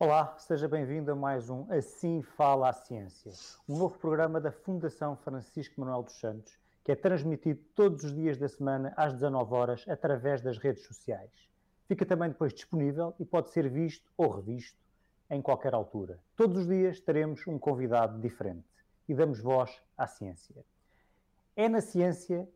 Olá, 0.00 0.36
seja 0.38 0.68
bem-vindo 0.68 1.10
a 1.10 1.16
mais 1.16 1.50
um 1.50 1.66
Assim 1.72 2.22
Fala 2.22 2.68
a 2.68 2.72
Ciência, 2.72 3.32
um 3.68 3.76
novo 3.76 3.98
programa 3.98 4.40
da 4.40 4.52
Fundação 4.52 5.16
Francisco 5.16 5.80
Manuel 5.80 6.04
dos 6.04 6.20
Santos, 6.20 6.56
que 6.84 6.92
é 6.92 6.94
transmitido 6.94 7.60
todos 7.74 8.04
os 8.04 8.14
dias 8.14 8.38
da 8.38 8.48
semana 8.48 8.94
às 8.96 9.12
19 9.12 9.52
horas 9.52 9.84
através 9.88 10.40
das 10.40 10.56
redes 10.56 10.84
sociais. 10.84 11.32
Fica 11.88 12.06
também 12.06 12.28
depois 12.28 12.54
disponível 12.54 13.12
e 13.18 13.24
pode 13.24 13.50
ser 13.50 13.68
visto 13.68 14.08
ou 14.16 14.30
revisto 14.30 14.78
em 15.28 15.42
qualquer 15.42 15.74
altura. 15.74 16.20
Todos 16.36 16.58
os 16.58 16.68
dias 16.68 17.00
teremos 17.00 17.44
um 17.48 17.58
convidado 17.58 18.20
diferente 18.20 18.68
e 19.08 19.14
damos 19.14 19.40
voz 19.40 19.82
à 19.96 20.06
ciência. 20.06 20.64
É 21.56 21.68
na 21.68 21.80
ciência 21.80 22.48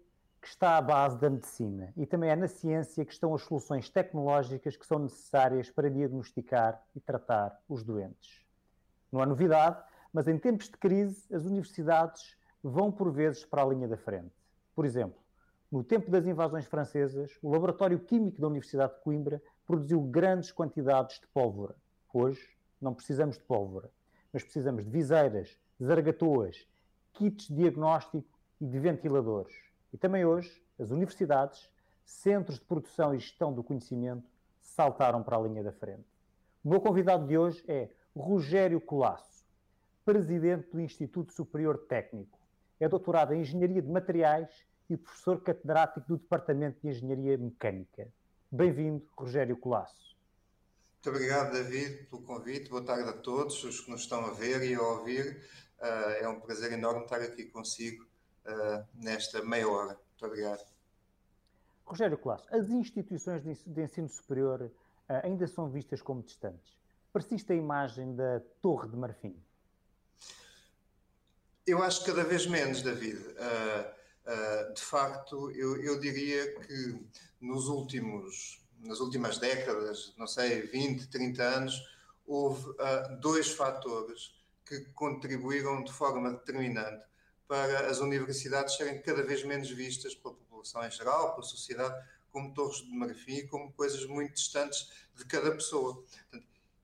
que 0.43 0.49
está 0.49 0.77
a 0.77 0.83
base 0.83 1.21
da 1.21 1.31
medicina 1.31 1.93
e 1.97 2.05
também 2.05 2.29
é 2.29 2.35
na 2.35 2.49
ciência 2.49 3.05
que 3.05 3.13
estão 3.13 3.33
as 3.33 3.43
soluções 3.43 3.89
tecnológicas 3.89 4.77
que 4.77 4.85
são 4.85 4.99
necessárias 4.99 5.71
para 5.71 5.89
diagnosticar 5.89 6.83
e 6.97 7.01
tratar 7.01 7.57
os 7.69 7.85
doentes. 7.85 8.45
Não 9.13 9.23
há 9.23 9.27
novidade, 9.27 9.81
mas 10.13 10.27
em 10.27 10.37
tempos 10.37 10.67
de 10.67 10.77
crise, 10.77 11.33
as 11.33 11.45
universidades 11.45 12.37
vão 12.61 12.91
por 12.91 13.13
vezes 13.13 13.45
para 13.45 13.63
a 13.63 13.67
linha 13.67 13.87
da 13.87 13.97
frente. 13.97 14.35
Por 14.75 14.85
exemplo, 14.85 15.23
no 15.71 15.85
tempo 15.85 16.11
das 16.11 16.27
invasões 16.27 16.67
francesas, 16.67 17.39
o 17.41 17.49
Laboratório 17.49 18.01
Químico 18.01 18.41
da 18.41 18.49
Universidade 18.49 18.95
de 18.95 19.01
Coimbra 19.01 19.41
produziu 19.65 20.03
grandes 20.03 20.51
quantidades 20.51 21.21
de 21.21 21.29
pólvora. 21.29 21.77
Hoje, 22.13 22.59
não 22.81 22.93
precisamos 22.93 23.39
de 23.39 23.45
pólvora, 23.45 23.93
mas 24.33 24.43
precisamos 24.43 24.85
de 24.85 24.91
viseiras, 24.91 25.57
zargatoas, 25.81 26.67
kits 27.13 27.47
de 27.47 27.55
diagnóstico 27.55 28.25
e 28.61 28.67
de 28.67 28.79
ventiladores. 28.81 29.72
E 29.93 29.99
também 29.99 30.25
hoje, 30.25 30.63
as 30.79 30.91
universidades, 30.91 31.71
centros 32.05 32.59
de 32.59 32.65
produção 32.65 33.15
e 33.15 33.19
gestão 33.19 33.53
do 33.53 33.63
conhecimento, 33.63 34.27
saltaram 34.61 35.23
para 35.23 35.37
a 35.37 35.41
linha 35.41 35.63
da 35.63 35.73
frente. 35.73 36.07
O 36.65 36.71
meu 36.71 36.81
convidado 36.81 37.27
de 37.27 37.37
hoje 37.37 37.63
é 37.69 37.91
Rogério 38.17 38.81
Colasso, 38.81 39.45
presidente 40.05 40.71
do 40.71 40.81
Instituto 40.81 41.33
Superior 41.33 41.79
Técnico. 41.87 42.39
É 42.81 42.89
doutorado 42.89 43.35
em 43.35 43.41
Engenharia 43.41 43.83
de 43.83 43.89
Materiais 43.89 44.49
e 44.89 44.97
professor 44.97 45.41
catedrático 45.41 46.07
do 46.09 46.17
Departamento 46.17 46.81
de 46.81 46.89
Engenharia 46.89 47.37
Mecânica. 47.37 48.09
Bem-vindo, 48.51 49.07
Rogério 49.17 49.57
Colasso. 49.57 50.17
Muito 50.95 51.17
obrigado, 51.17 51.53
David, 51.53 52.05
pelo 52.05 52.23
convite. 52.23 52.71
Boa 52.71 52.85
tarde 52.85 53.09
a 53.09 53.13
todos 53.13 53.63
os 53.65 53.81
que 53.81 53.91
nos 53.91 54.03
estão 54.03 54.25
a 54.25 54.31
ver 54.31 54.63
e 54.63 54.75
a 54.75 54.83
ouvir. 54.83 55.43
Uh, 55.81 56.23
é 56.23 56.29
um 56.29 56.39
prazer 56.39 56.73
enorme 56.73 57.03
estar 57.03 57.21
aqui 57.21 57.47
consigo 57.47 58.07
uh, 58.47 58.87
nesta 58.95 59.43
meia 59.45 59.69
hora. 59.69 59.99
Muito 60.11 60.27
obrigado. 60.27 60.65
Rogério 61.85 62.17
Colasso, 62.17 62.47
as 62.55 62.69
instituições 62.71 63.43
de 63.43 63.83
ensino 63.83 64.09
superior 64.09 64.63
uh, 64.63 64.71
ainda 65.23 65.47
são 65.47 65.69
vistas 65.69 66.01
como 66.01 66.23
distantes. 66.23 66.79
Persiste 67.13 67.53
a 67.53 67.57
imagem 67.57 68.15
da 68.15 68.41
Torre 68.61 68.89
de 68.89 68.97
Marfim? 68.97 69.37
Eu 71.67 71.83
acho 71.83 72.01
que 72.01 72.07
cada 72.07 72.25
vez 72.25 72.47
menos, 72.47 72.83
David. 72.83 73.19
Uh, 73.19 74.03
Uh, 74.23 74.73
de 74.73 74.81
facto, 74.81 75.51
eu, 75.51 75.83
eu, 75.83 75.99
diria 75.99 76.55
que 76.61 77.05
nos 77.41 77.67
últimos, 77.67 78.63
nas 78.79 79.01
últimas 79.01 79.39
décadas, 79.39 80.15
não 80.17 80.29
sei, 80.29 80.63
20, 80.63 81.09
30 81.09 81.43
anos, 81.43 81.83
houve 82.25 82.71
uh, 82.71 83.21
dois 83.21 83.51
fatores 83.51 84.33
que 84.65 84.81
contribuíram 84.95 85.83
de 85.83 85.93
forma 85.93 86.31
determinante 86.31 87.03
para 87.47 87.89
as 87.89 87.99
universidades 87.99 88.77
serem 88.77 89.01
cada 89.03 89.23
vez 89.23 89.45
menos 89.45 89.71
vistas 89.71 90.15
pela 90.15 90.35
população 90.35 90.85
em 90.85 90.91
geral, 90.91 91.35
pela 91.35 91.43
sociedade, 91.43 91.95
como 92.31 92.55
torres 92.55 92.79
de 92.79 92.91
marfim, 92.91 93.47
como 93.47 93.73
coisas 93.73 94.07
muito 94.07 94.35
distantes 94.35 94.91
de 95.15 95.25
cada 95.27 95.51
pessoa. 95.53 96.03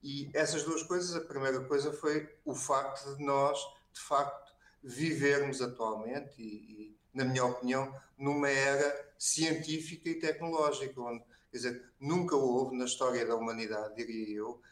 E 0.03 0.31
essas 0.35 0.63
duas 0.63 0.83
coisas, 0.83 1.17
a 1.17 1.21
primeira 1.21 1.61
coisa 1.65 1.93
foi 1.93 2.29
o 2.45 2.55
facto 2.55 3.17
de 3.17 3.25
nós, 3.25 3.59
de 3.93 4.01
facto, 4.01 4.53
vivermos 4.83 5.61
atualmente, 5.61 6.41
e, 6.41 6.45
e 6.45 6.99
na 7.13 7.25
minha 7.25 7.45
opinião, 7.45 7.93
numa 8.17 8.49
era 8.49 9.13
científica 9.19 10.09
e 10.09 10.15
tecnológica, 10.15 11.01
onde, 11.01 11.25
quer 11.51 11.57
dizer, 11.57 11.93
nunca 11.99 12.37
houve 12.37 12.77
na 12.77 12.85
história 12.85 13.27
da 13.27 13.35
humanidade, 13.35 13.97
diria 13.97 14.37
eu, 14.37 14.63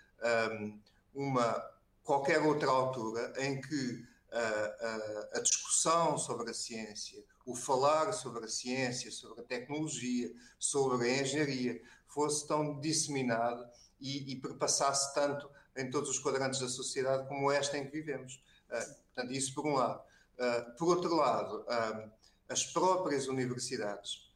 uma 1.15 1.77
qualquer 2.05 2.41
outra 2.41 2.71
altura 2.71 3.33
em 3.39 3.61
que 3.61 4.07
a, 4.37 4.87
a, 4.87 5.39
a, 5.39 5.41
discussão 5.41 6.19
sobre 6.19 6.51
a 6.51 6.55
ciência, 6.55 7.25
o 7.45 7.55
falar 7.55 8.13
sobre 8.13 8.45
a 8.45 8.49
ciência, 8.49 9.11
sobre 9.11 9.41
a 9.41 9.45
tecnologia, 9.45 10.31
sobre 10.59 11.09
a 11.09 11.23
engenharia, 11.23 11.81
fosse 12.07 12.47
tão 12.47 12.79
disseminado 12.81 13.67
e, 14.01 14.33
e 14.33 14.37
perpassasse 14.37 15.15
tanto 15.15 15.49
em 15.77 15.91
todos 15.91 16.11
os 16.11 16.19
quadrantes 16.19 16.61
da 16.61 16.69
sociedade 16.69 17.27
como 17.29 17.51
esta 17.51 17.79
em 17.79 17.87
que 17.87 17.93
vivemos. 17.93 18.43
Uh, 18.69 18.95
portanto, 19.15 19.33
isso 19.33 19.55
por 19.55 19.67
um 19.67 19.75
lado. 19.75 20.03
Uh, 20.39 20.77
por 20.77 20.89
outro 20.89 21.15
lado, 21.15 21.63
uh, 21.63 22.11
as 22.49 22.65
próprias 22.65 23.29
universidades 23.29 24.27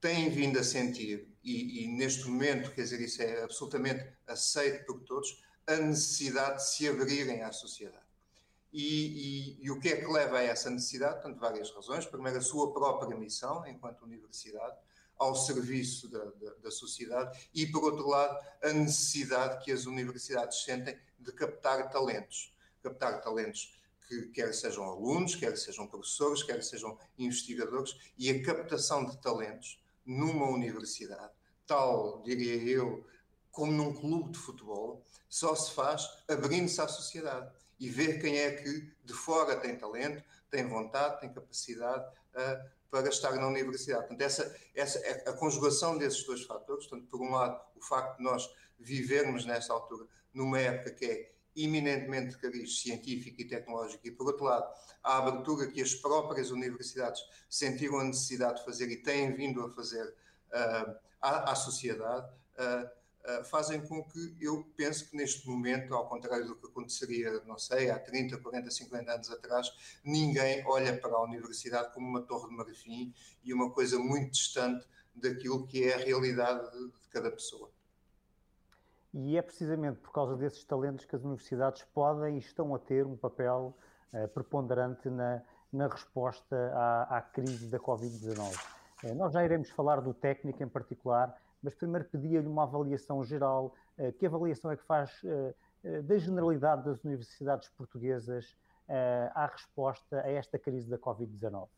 têm 0.00 0.28
vindo 0.28 0.58
a 0.58 0.64
sentir, 0.64 1.32
e, 1.44 1.84
e, 1.84 1.88
neste 1.88 2.26
momento, 2.28 2.72
quer 2.72 2.82
dizer, 2.82 3.00
isso 3.00 3.22
é 3.22 3.44
absolutamente 3.44 4.04
aceito 4.26 4.84
por 4.86 5.00
todos, 5.04 5.40
a 5.68 5.76
necessidade 5.76 6.56
de 6.56 6.68
se 6.68 6.88
abrirem 6.88 7.42
à 7.42 7.52
sociedade. 7.52 8.07
E, 8.72 9.56
e, 9.60 9.64
e, 9.64 9.70
o 9.70 9.80
que 9.80 9.88
é 9.88 9.96
que 9.96 10.06
leva 10.06 10.38
a 10.38 10.42
essa 10.42 10.68
necessidade? 10.68 11.14
Portanto, 11.14 11.38
várias 11.38 11.70
razões. 11.70 12.04
Primeiro, 12.04 12.38
a 12.38 12.42
sua 12.42 12.72
própria 12.72 13.16
missão 13.16 13.66
enquanto 13.66 14.04
universidade, 14.04 14.76
ao 15.16 15.34
serviço 15.34 16.08
da, 16.08 16.24
da, 16.24 16.54
da, 16.62 16.70
sociedade, 16.70 17.48
e, 17.52 17.66
por 17.66 17.82
outro 17.82 18.06
lado, 18.06 18.38
a 18.62 18.72
necessidade 18.72 19.64
que 19.64 19.72
as 19.72 19.86
universidades 19.86 20.62
sentem 20.62 20.98
de 21.18 21.32
captar 21.32 21.90
talentos. 21.90 22.54
Captar 22.82 23.20
talentos 23.20 23.76
que 24.06 24.28
quer 24.28 24.54
sejam 24.54 24.84
alunos, 24.84 25.34
quer 25.34 25.56
sejam 25.56 25.86
professores, 25.86 26.42
quer 26.42 26.62
sejam 26.62 26.96
investigadores, 27.18 27.96
e 28.16 28.30
a 28.30 28.42
captação 28.42 29.04
de 29.04 29.20
talentos 29.20 29.82
numa 30.04 30.48
universidade, 30.48 31.32
tal, 31.66 32.22
diria 32.22 32.56
eu, 32.62 33.04
como 33.50 33.72
num 33.72 33.92
clube 33.92 34.30
de 34.30 34.38
futebol, 34.38 35.04
só 35.28 35.54
se 35.54 35.72
faz 35.72 36.08
abrindo-se 36.26 36.80
à 36.80 36.88
sociedade 36.88 37.52
e 37.78 37.88
ver 37.88 38.20
quem 38.20 38.38
é 38.38 38.50
que 38.52 38.92
de 39.04 39.12
fora 39.12 39.56
tem 39.56 39.76
talento, 39.76 40.22
tem 40.50 40.66
vontade, 40.66 41.20
tem 41.20 41.32
capacidade 41.32 42.04
uh, 42.34 42.70
para 42.90 43.08
estar 43.08 43.32
na 43.32 43.46
universidade. 43.46 44.06
Portanto, 44.06 44.22
essa, 44.22 44.56
essa 44.74 44.98
é 45.00 45.28
a 45.28 45.32
conjugação 45.32 45.96
desses 45.98 46.24
dois 46.24 46.44
fatores, 46.44 46.86
portanto, 46.86 47.08
por 47.10 47.20
um 47.20 47.32
lado, 47.32 47.60
o 47.76 47.82
facto 47.82 48.16
de 48.16 48.24
nós 48.24 48.48
vivermos 48.78 49.44
nesta 49.44 49.72
altura 49.72 50.06
numa 50.32 50.58
época 50.58 50.90
que 50.92 51.04
é 51.04 51.32
eminentemente 51.56 52.30
de 52.30 52.38
cariz 52.38 52.80
científico 52.80 53.40
e 53.40 53.44
tecnológico, 53.44 54.06
e 54.06 54.12
por 54.12 54.28
outro 54.28 54.44
lado, 54.44 54.72
a 55.02 55.18
abertura 55.18 55.66
que 55.66 55.82
as 55.82 55.94
próprias 55.94 56.50
universidades 56.50 57.20
sentiram 57.48 57.98
a 57.98 58.04
necessidade 58.04 58.58
de 58.58 58.64
fazer 58.64 58.88
e 58.90 59.02
têm 59.02 59.34
vindo 59.34 59.64
a 59.64 59.70
fazer 59.70 60.04
uh, 60.04 60.96
à, 61.20 61.50
à, 61.50 61.54
sociedade, 61.56 62.30
uh, 62.54 62.88
fazem 63.44 63.80
com 63.80 64.02
que 64.04 64.36
eu 64.40 64.64
pense 64.76 65.04
que 65.04 65.16
neste 65.16 65.48
momento, 65.48 65.94
ao 65.94 66.08
contrário 66.08 66.46
do 66.46 66.56
que 66.56 66.66
aconteceria, 66.66 67.42
não 67.44 67.58
sei, 67.58 67.90
há 67.90 67.98
30, 67.98 68.38
40, 68.38 68.70
50 68.70 69.12
anos 69.12 69.30
atrás, 69.30 69.72
ninguém 70.04 70.64
olha 70.66 70.96
para 70.98 71.14
a 71.14 71.22
universidade 71.22 71.92
como 71.92 72.08
uma 72.08 72.22
torre 72.22 72.48
de 72.48 72.56
marfim 72.56 73.14
e 73.44 73.52
uma 73.52 73.70
coisa 73.70 73.98
muito 73.98 74.32
distante 74.32 74.86
daquilo 75.14 75.66
que 75.66 75.84
é 75.84 75.94
a 75.94 75.98
realidade 75.98 76.70
de, 76.70 76.92
cada 77.10 77.30
pessoa. 77.30 77.70
E 79.12 79.36
é 79.36 79.42
precisamente 79.42 79.98
por 80.00 80.12
causa 80.12 80.36
desses 80.36 80.62
talentos 80.64 81.04
que 81.04 81.16
as 81.16 81.24
universidades 81.24 81.82
podem 81.94 82.36
e 82.36 82.38
estão 82.38 82.74
a 82.74 82.78
ter 82.78 83.06
um 83.06 83.16
papel 83.16 83.76
uh, 84.12 84.28
preponderante 84.28 85.08
na, 85.08 85.42
na 85.72 85.88
resposta 85.88 86.56
à, 86.74 87.18
à 87.18 87.22
crise 87.22 87.68
da 87.68 87.78
Covid-19. 87.78 88.54
Uh, 89.02 89.14
nós 89.14 89.32
já 89.32 89.44
iremos 89.44 89.70
falar 89.70 90.00
do 90.00 90.12
técnico 90.12 90.62
em 90.62 90.68
particular, 90.68 91.34
mas 91.62 91.74
primeiro 91.74 92.08
pedia-lhe 92.08 92.46
uma 92.46 92.64
avaliação 92.64 93.22
geral. 93.24 93.74
Eh, 93.96 94.12
que 94.12 94.26
avaliação 94.26 94.70
é 94.70 94.76
que 94.76 94.84
faz 94.84 95.10
eh, 95.24 95.54
eh, 95.84 96.02
da 96.02 96.18
generalidade 96.18 96.84
das 96.84 97.02
universidades 97.04 97.68
portuguesas 97.70 98.56
à 99.34 99.44
resposta 99.44 100.22
a 100.22 100.30
esta 100.30 100.58
crise 100.58 100.88
da 100.88 100.96
Covid-19? 100.96 101.68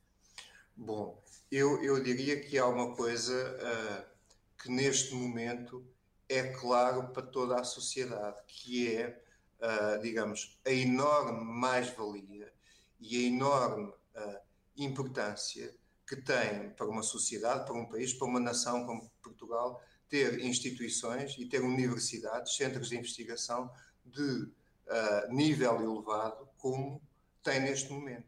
Bom, 0.76 1.20
eu, 1.50 1.82
eu 1.82 2.02
diria 2.02 2.40
que 2.40 2.56
há 2.56 2.66
uma 2.66 2.94
coisa 2.94 3.34
uh, 3.34 4.62
que 4.62 4.70
neste 4.70 5.14
momento 5.14 5.84
é 6.28 6.44
claro 6.54 7.08
para 7.08 7.22
toda 7.22 7.60
a 7.60 7.64
sociedade, 7.64 8.40
que 8.46 8.94
é, 8.96 9.20
uh, 9.60 10.00
digamos, 10.00 10.58
a 10.64 10.70
enorme 10.70 11.44
mais-valia 11.44 12.52
e 13.00 13.16
a 13.16 13.28
enorme 13.28 13.88
uh, 13.88 14.38
importância 14.76 15.74
que 16.10 16.16
tem 16.16 16.70
para 16.70 16.88
uma 16.88 17.04
sociedade, 17.04 17.64
para 17.64 17.74
um 17.76 17.86
país, 17.86 18.12
para 18.12 18.26
uma 18.26 18.40
nação 18.40 18.84
como 18.84 19.08
Portugal, 19.22 19.80
ter 20.08 20.40
instituições 20.44 21.36
e 21.38 21.46
ter 21.46 21.62
universidades, 21.62 22.56
centros 22.56 22.88
de 22.88 22.98
investigação 22.98 23.70
de 24.04 24.20
uh, 24.20 25.32
nível 25.32 25.80
elevado, 25.80 26.48
como 26.58 27.00
tem 27.44 27.60
neste 27.60 27.92
momento. 27.92 28.26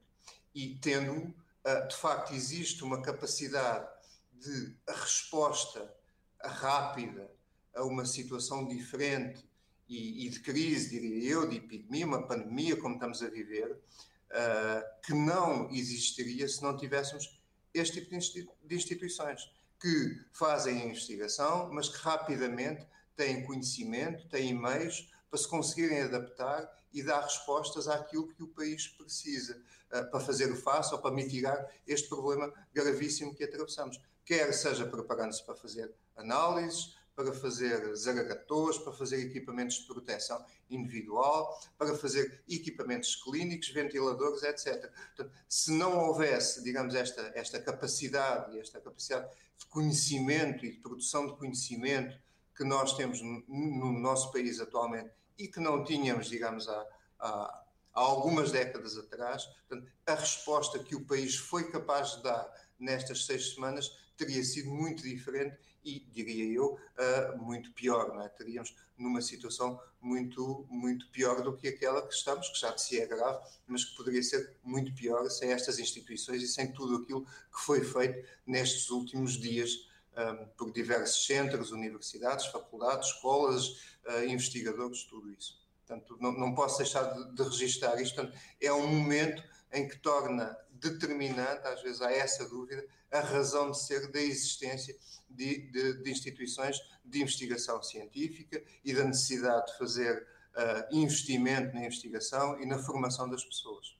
E 0.54 0.76
tendo, 0.76 1.12
uh, 1.12 1.88
de 1.88 1.96
facto, 1.96 2.32
existe 2.32 2.84
uma 2.84 3.02
capacidade 3.02 3.88
de 4.32 4.76
resposta 4.86 5.92
rápida 6.40 7.28
a 7.74 7.82
uma 7.82 8.06
situação 8.06 8.68
diferente 8.68 9.44
e, 9.88 10.24
e, 10.24 10.30
de 10.30 10.38
crise, 10.38 10.90
diria 10.90 11.32
eu, 11.32 11.48
de 11.48 11.56
epidemia, 11.56 12.06
uma 12.06 12.28
pandemia 12.28 12.76
como 12.76 12.94
estamos 12.94 13.20
a 13.24 13.28
viver, 13.28 13.72
uh, 13.72 15.02
que 15.04 15.12
não 15.14 15.68
existiria 15.72 16.46
se 16.46 16.62
não 16.62 16.76
tivéssemos 16.76 17.41
este 17.74 18.00
tipo 18.00 18.54
de 18.64 18.74
instituições 18.74 19.50
que 19.80 20.20
fazem 20.32 20.80
a 20.80 20.84
investigação, 20.86 21.68
mas 21.72 21.88
que 21.88 21.98
rapidamente 21.98 22.86
têm 23.16 23.44
conhecimento, 23.44 24.28
têm 24.28 24.54
meios 24.54 25.10
para 25.28 25.38
se 25.38 25.48
conseguirem 25.48 26.02
adaptar 26.02 26.70
e 26.92 27.02
dar 27.02 27.22
respostas 27.22 27.88
àquilo 27.88 28.28
que 28.28 28.42
o 28.42 28.48
país 28.48 28.86
precisa 28.86 29.56
uh, 29.90 30.10
para 30.10 30.20
fazer 30.20 30.52
o 30.52 30.56
face 30.56 30.92
ou 30.94 31.00
para 31.00 31.10
mitigar 31.14 31.70
este 31.86 32.08
problema 32.08 32.52
gravíssimo 32.72 33.34
que 33.34 33.42
atravessamos. 33.42 33.98
Quer 34.24 34.52
seja 34.52 34.86
preparando-se 34.86 35.44
para 35.44 35.54
fazer 35.56 35.92
análises, 36.16 36.94
para 37.14 37.32
fazer 37.32 37.94
zaragatores, 37.94 38.78
para 38.78 38.92
fazer 38.92 39.20
equipamentos 39.20 39.76
de 39.76 39.86
proteção 39.86 40.44
individual, 40.70 41.60
para 41.76 41.94
fazer 41.96 42.42
equipamentos 42.48 43.16
clínicos, 43.16 43.68
ventiladores, 43.68 44.42
etc. 44.42 44.90
Portanto, 45.14 45.32
se 45.48 45.72
não 45.72 45.98
houvesse, 45.98 46.62
digamos, 46.62 46.94
esta, 46.94 47.32
esta 47.34 47.60
capacidade 47.60 48.58
esta 48.58 48.80
capacidade 48.80 49.28
de 49.58 49.66
conhecimento 49.66 50.64
e 50.64 50.72
de 50.72 50.78
produção 50.78 51.26
de 51.26 51.36
conhecimento 51.36 52.18
que 52.56 52.64
nós 52.64 52.96
temos 52.96 53.20
no, 53.20 53.44
no 53.48 53.98
nosso 53.98 54.32
país 54.32 54.60
atualmente 54.60 55.10
e 55.38 55.48
que 55.48 55.60
não 55.60 55.84
tínhamos, 55.84 56.28
digamos, 56.28 56.68
há, 56.68 56.86
há, 57.18 57.64
há 57.94 58.00
algumas 58.00 58.50
décadas 58.50 58.96
atrás, 58.96 59.44
portanto, 59.44 59.90
a 60.06 60.14
resposta 60.14 60.78
que 60.78 60.94
o 60.94 61.04
país 61.04 61.36
foi 61.36 61.70
capaz 61.70 62.16
de 62.16 62.22
dar 62.22 62.52
nestas 62.78 63.26
seis 63.26 63.54
semanas 63.54 63.90
teria 64.16 64.42
sido 64.44 64.70
muito 64.70 65.02
diferente 65.02 65.56
e, 65.84 66.00
diria 66.12 66.52
eu, 66.52 66.74
uh, 66.76 67.42
muito 67.42 67.72
pior. 67.72 68.14
Não 68.14 68.22
é? 68.22 68.28
Teríamos 68.28 68.74
numa 68.96 69.20
situação 69.20 69.80
muito, 70.00 70.66
muito 70.70 71.08
pior 71.10 71.42
do 71.42 71.56
que 71.56 71.68
aquela 71.68 72.06
que 72.06 72.14
estamos, 72.14 72.48
que 72.48 72.60
já 72.60 72.70
de 72.70 72.82
si 72.82 73.00
é 73.00 73.06
grave, 73.06 73.44
mas 73.66 73.84
que 73.84 73.96
poderia 73.96 74.22
ser 74.22 74.56
muito 74.62 74.94
pior 74.94 75.28
sem 75.28 75.52
estas 75.52 75.78
instituições 75.78 76.42
e 76.42 76.48
sem 76.48 76.72
tudo 76.72 77.02
aquilo 77.02 77.24
que 77.24 77.60
foi 77.60 77.82
feito 77.82 78.26
nestes 78.46 78.90
últimos 78.90 79.32
dias 79.32 79.88
ah, 80.14 80.46
por 80.58 80.70
diversos 80.70 81.24
centros, 81.24 81.72
universidades, 81.72 82.46
faculdades, 82.46 83.08
escolas, 83.08 83.66
uh, 84.06 84.24
investigadores, 84.28 85.04
tudo 85.04 85.30
isso. 85.30 85.58
Portanto, 85.86 86.18
não, 86.20 86.32
não 86.32 86.54
posso 86.54 86.78
deixar 86.78 87.04
de, 87.04 87.34
de 87.34 87.42
registar 87.42 87.98
isto. 88.00 88.14
Portanto, 88.14 88.38
é 88.60 88.70
um 88.72 88.86
momento 88.86 89.42
em 89.72 89.88
que 89.88 89.98
torna 89.98 90.54
determinante, 90.90 91.66
às 91.66 91.82
vezes 91.82 92.00
há 92.02 92.12
essa 92.12 92.48
dúvida, 92.48 92.84
a 93.10 93.20
razão 93.20 93.70
de 93.70 93.80
ser 93.80 94.10
da 94.10 94.20
existência 94.20 94.94
de, 95.28 95.70
de, 95.70 96.02
de 96.02 96.10
instituições 96.10 96.76
de 97.04 97.22
investigação 97.22 97.82
científica 97.82 98.62
e 98.84 98.94
da 98.94 99.04
necessidade 99.04 99.66
de 99.66 99.78
fazer 99.78 100.26
uh, 100.56 100.96
investimento 100.96 101.74
na 101.74 101.84
investigação 101.84 102.60
e 102.60 102.66
na 102.66 102.78
formação 102.78 103.28
das 103.28 103.44
pessoas. 103.44 103.96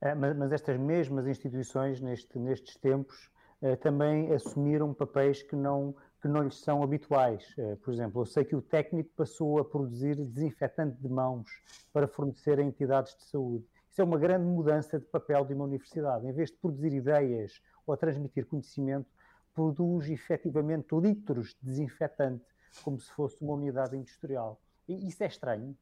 É, 0.00 0.14
mas, 0.14 0.36
mas, 0.36 0.52
estas 0.52 0.78
mesmas 0.78 1.26
instituições, 1.26 2.00
neste, 2.00 2.38
nestes 2.38 2.76
tempos, 2.76 3.30
uh, 3.62 3.76
também 3.76 4.32
assumiram 4.32 4.92
papéis 4.92 5.42
que 5.42 5.54
não, 5.54 5.94
que 6.20 6.26
não 6.26 6.42
lhes 6.42 6.58
são 6.60 6.82
habituais. 6.82 7.44
Uh, 7.56 7.76
por 7.76 7.92
exemplo, 7.92 8.22
eu 8.22 8.26
sei 8.26 8.44
que 8.44 8.56
o 8.56 8.62
técnico 8.62 9.10
passou 9.16 9.60
a 9.60 9.64
produzir 9.64 10.16
desinfetante 10.16 11.00
de 11.00 11.08
mãos 11.08 11.48
para 11.92 12.08
fornecer 12.08 12.58
a 12.58 12.62
entidades 12.62 13.14
de 13.16 13.24
saúde. 13.24 13.64
Isso 13.92 14.00
é 14.00 14.04
uma 14.04 14.18
grande 14.18 14.46
mudança 14.46 14.98
de 14.98 15.04
papel 15.04 15.44
de 15.44 15.52
uma 15.52 15.64
universidade. 15.64 16.26
Em 16.26 16.32
vez 16.32 16.50
de 16.50 16.56
produzir 16.56 16.94
ideias 16.94 17.60
ou 17.86 17.94
transmitir 17.94 18.46
conhecimento, 18.46 19.06
produz 19.54 20.08
efetivamente 20.08 20.94
litros 20.94 21.48
de 21.48 21.56
desinfetante, 21.60 22.42
como 22.82 22.98
se 22.98 23.10
fosse 23.10 23.36
uma 23.42 23.52
unidade 23.52 23.94
industrial. 23.94 24.58
E 24.88 25.06
isso 25.06 25.22
é 25.22 25.26
estranho? 25.26 25.76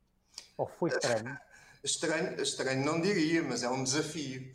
Ou 0.58 0.66
foi 0.66 0.90
estranho? 0.90 1.38
Estranho, 1.82 2.38
estranho 2.42 2.84
não 2.84 3.00
diria, 3.00 3.42
mas 3.42 3.62
é 3.62 3.70
um 3.70 3.82
desafio. 3.82 4.52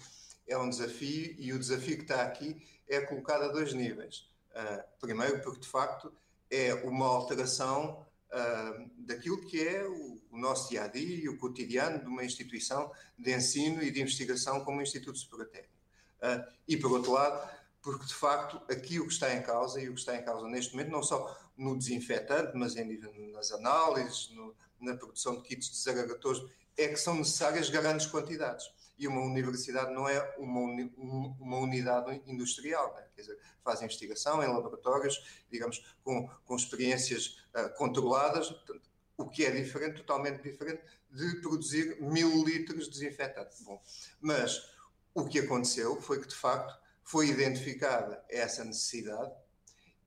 É 0.47 0.55
um 0.55 0.69
desafio 0.69 1.35
e 1.39 1.51
o 1.53 1.57
desafio 1.57 1.95
que 1.95 2.03
está 2.03 2.21
aqui 2.21 2.61
é 2.87 3.01
colocado 3.01 3.45
a 3.45 3.47
dois 3.47 3.73
níveis. 3.73 4.29
Uh, 4.51 4.83
primeiro, 4.99 5.41
porque 5.41 5.61
de 5.61 5.67
facto 5.67 6.13
é 6.51 6.71
uma 6.83 7.07
alteração 7.07 8.05
daquilo 8.97 9.45
que 9.45 9.65
é 9.65 9.87
o, 9.87 10.21
o 10.31 10.37
nosso 10.37 10.69
dia 10.69 10.83
a 10.83 10.87
dia 10.87 11.31
o 11.31 11.37
cotidiano 11.37 11.99
de 11.99 12.07
uma 12.07 12.23
instituição 12.23 12.91
de 13.17 13.33
ensino 13.33 13.81
e 13.81 13.91
de 13.91 14.01
investigação 14.01 14.63
como 14.63 14.79
o 14.79 14.81
Instituto 14.81 15.17
Superior 15.17 15.47
Técnico. 15.49 15.73
Uh, 16.21 16.53
e, 16.67 16.77
por 16.77 16.91
outro 16.91 17.11
lado, 17.11 17.49
porque 17.81 18.05
de 18.05 18.13
facto 18.13 18.59
aqui 18.69 18.99
o 18.99 19.07
que 19.07 19.13
está 19.13 19.33
em 19.33 19.43
causa, 19.43 19.79
e 19.79 19.87
o 19.87 19.93
que 19.93 19.99
está 19.99 20.15
em 20.17 20.23
causa 20.23 20.47
neste 20.47 20.73
momento, 20.73 20.91
não 20.91 21.03
só 21.03 21.37
no 21.55 21.77
desinfetante, 21.77 22.51
mas 22.55 22.75
em, 22.75 22.99
nas 23.31 23.51
análises, 23.51 24.29
no, 24.31 24.55
na 24.79 24.95
produção 24.95 25.35
de 25.35 25.43
kits 25.43 25.69
desagregadores, 25.69 26.41
é 26.77 26.87
que 26.87 26.97
são 26.97 27.15
necessárias 27.15 27.69
grandes 27.69 28.07
quantidades. 28.07 28.65
E 28.97 29.07
uma 29.07 29.21
universidade 29.21 29.93
não 29.93 30.07
é 30.07 30.19
uma, 30.37 30.59
uni, 30.61 30.93
uma 30.97 31.57
unidade 31.57 32.21
industrial, 32.25 32.93
né? 32.95 33.05
quer 33.15 33.21
dizer, 33.21 33.39
faz 33.63 33.81
investigação 33.81 34.41
em 34.41 34.47
laboratórios, 34.47 35.43
digamos, 35.51 35.83
com, 36.03 36.27
com 36.45 36.55
experiências 36.55 37.43
uh, 37.55 37.75
controladas, 37.77 38.49
portanto, 38.49 38.89
o 39.17 39.29
que 39.29 39.45
é 39.45 39.51
diferente, 39.51 39.97
totalmente 39.97 40.41
diferente, 40.41 40.81
de 41.11 41.41
produzir 41.41 42.01
mil 42.01 42.43
litros 42.43 42.85
de 42.85 42.91
desinfetante. 42.91 43.63
Bom, 43.63 43.81
mas 44.19 44.69
o 45.13 45.25
que 45.25 45.39
aconteceu 45.39 46.01
foi 46.01 46.21
que, 46.21 46.27
de 46.27 46.35
facto, 46.35 46.77
foi 47.03 47.27
identificada 47.27 48.23
essa 48.29 48.63
necessidade 48.63 49.33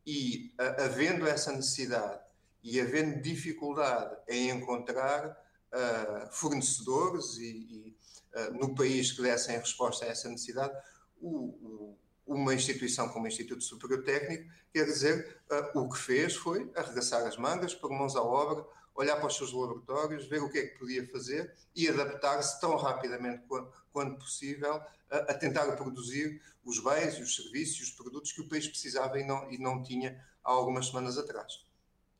e, 0.06 0.55
uh, 0.58 0.82
havendo 0.82 1.26
essa 1.26 1.52
necessidade 1.52 2.20
e 2.62 2.81
havendo 2.81 3.20
dificuldade 3.20 4.17
em 4.29 4.50
encontrar 4.50 5.37
uh, 5.73 6.32
fornecedores 6.32 7.37
e, 7.38 7.47
e 7.47 7.97
uh, 8.35 8.55
no 8.55 8.75
país 8.75 9.12
que 9.12 9.23
dessem 9.23 9.59
resposta 9.59 10.05
a 10.05 10.09
essa 10.09 10.29
necessidade, 10.29 10.73
o, 11.20 11.29
o, 11.29 11.99
uma 12.26 12.55
instituição 12.55 13.09
como 13.09 13.25
o 13.25 13.29
Instituto 13.29 13.65
Superior 13.65 14.05
Técnico, 14.05 14.50
quer 14.70 14.85
dizer, 14.85 15.41
o 15.75 15.88
que 15.88 15.99
fez 15.99 16.37
foi 16.37 16.70
arregaçar 16.76 17.26
as 17.26 17.38
mangas, 17.38 17.75
pôr 17.75 17.91
mãos 17.91 18.15
à 18.17 18.23
obra, 18.23 18.65
olhar 18.99 19.17
para 19.17 19.29
os 19.29 19.37
seus 19.37 19.53
laboratórios, 19.53 20.26
ver 20.26 20.43
o 20.43 20.50
que 20.50 20.59
é 20.59 20.67
que 20.67 20.79
podia 20.79 21.06
fazer 21.06 21.55
e 21.75 21.89
adaptar-se 21.89 22.60
tão 22.60 22.77
rapidamente 22.77 23.44
quanto 23.93 24.19
possível 24.19 24.82
a, 25.08 25.17
a, 25.17 25.34
tentar 25.34 25.70
produzir 25.77 26.43
os 26.65 26.82
bens 26.82 27.15
e 27.15 27.22
os 27.22 27.37
serviços 27.37 27.79
e 27.79 27.82
os 27.84 27.91
produtos 27.91 28.32
que 28.32 28.41
o 28.41 28.48
país 28.48 28.67
precisava 28.67 29.19
e 29.20 29.25
não, 29.25 29.51
e 29.51 29.56
não 29.56 29.82
tinha 29.82 30.20
há 30.43 30.51
algumas 30.51 30.89
semanas 30.89 31.17
atrás. 31.17 31.65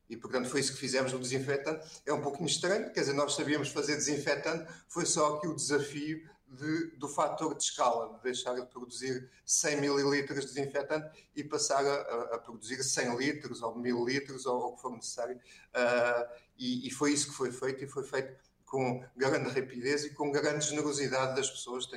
E, 0.09 0.17
portanto, 0.17 0.49
foi 0.49 0.59
isso 0.59 0.73
que 0.73 0.79
fizemos 0.79 1.13
no 1.13 1.19
desinfetante. 1.19 2.01
É 2.05 2.11
um 2.11 2.21
pouquinho 2.21 2.47
estranho, 2.47 2.91
quer 2.91 3.01
dizer, 3.01 3.13
nós 3.13 3.35
sabíamos 3.35 3.69
fazer 3.69 3.95
desinfetante, 3.95 4.71
foi 4.87 5.05
só 5.05 5.35
aqui 5.35 5.47
o 5.47 5.55
desafio 5.55 6.27
de, 6.49 6.87
do 6.97 7.07
fator 7.07 7.55
de 7.55 7.63
escala, 7.63 8.15
de 8.15 8.23
deixar 8.23 8.55
de 8.55 8.65
produzir 8.65 9.29
100 9.45 9.81
mililitros 9.81 10.47
de 10.47 10.53
desinfetante 10.53 11.29
e 11.35 11.43
passar 11.43 11.85
a, 11.85 12.35
a, 12.35 12.39
produzir 12.39 12.83
100 12.83 13.17
litros 13.17 13.61
ou 13.61 13.75
1000 13.75 14.05
litros 14.05 14.45
ou 14.45 14.59
o 14.59 14.75
que 14.75 14.81
for 14.81 14.91
necessário. 14.91 15.37
Uh, 15.37 16.33
e, 16.57 16.87
e, 16.87 16.91
foi 16.91 17.13
isso 17.13 17.27
que 17.29 17.35
foi 17.35 17.51
feito 17.51 17.83
e 17.83 17.87
foi 17.87 18.03
feito 18.03 18.35
com 18.65 19.03
grande 19.15 19.49
rapidez 19.49 20.05
e 20.05 20.13
com 20.13 20.31
grande 20.31 20.65
generosidade 20.65 21.35
das 21.35 21.49
pessoas, 21.49 21.87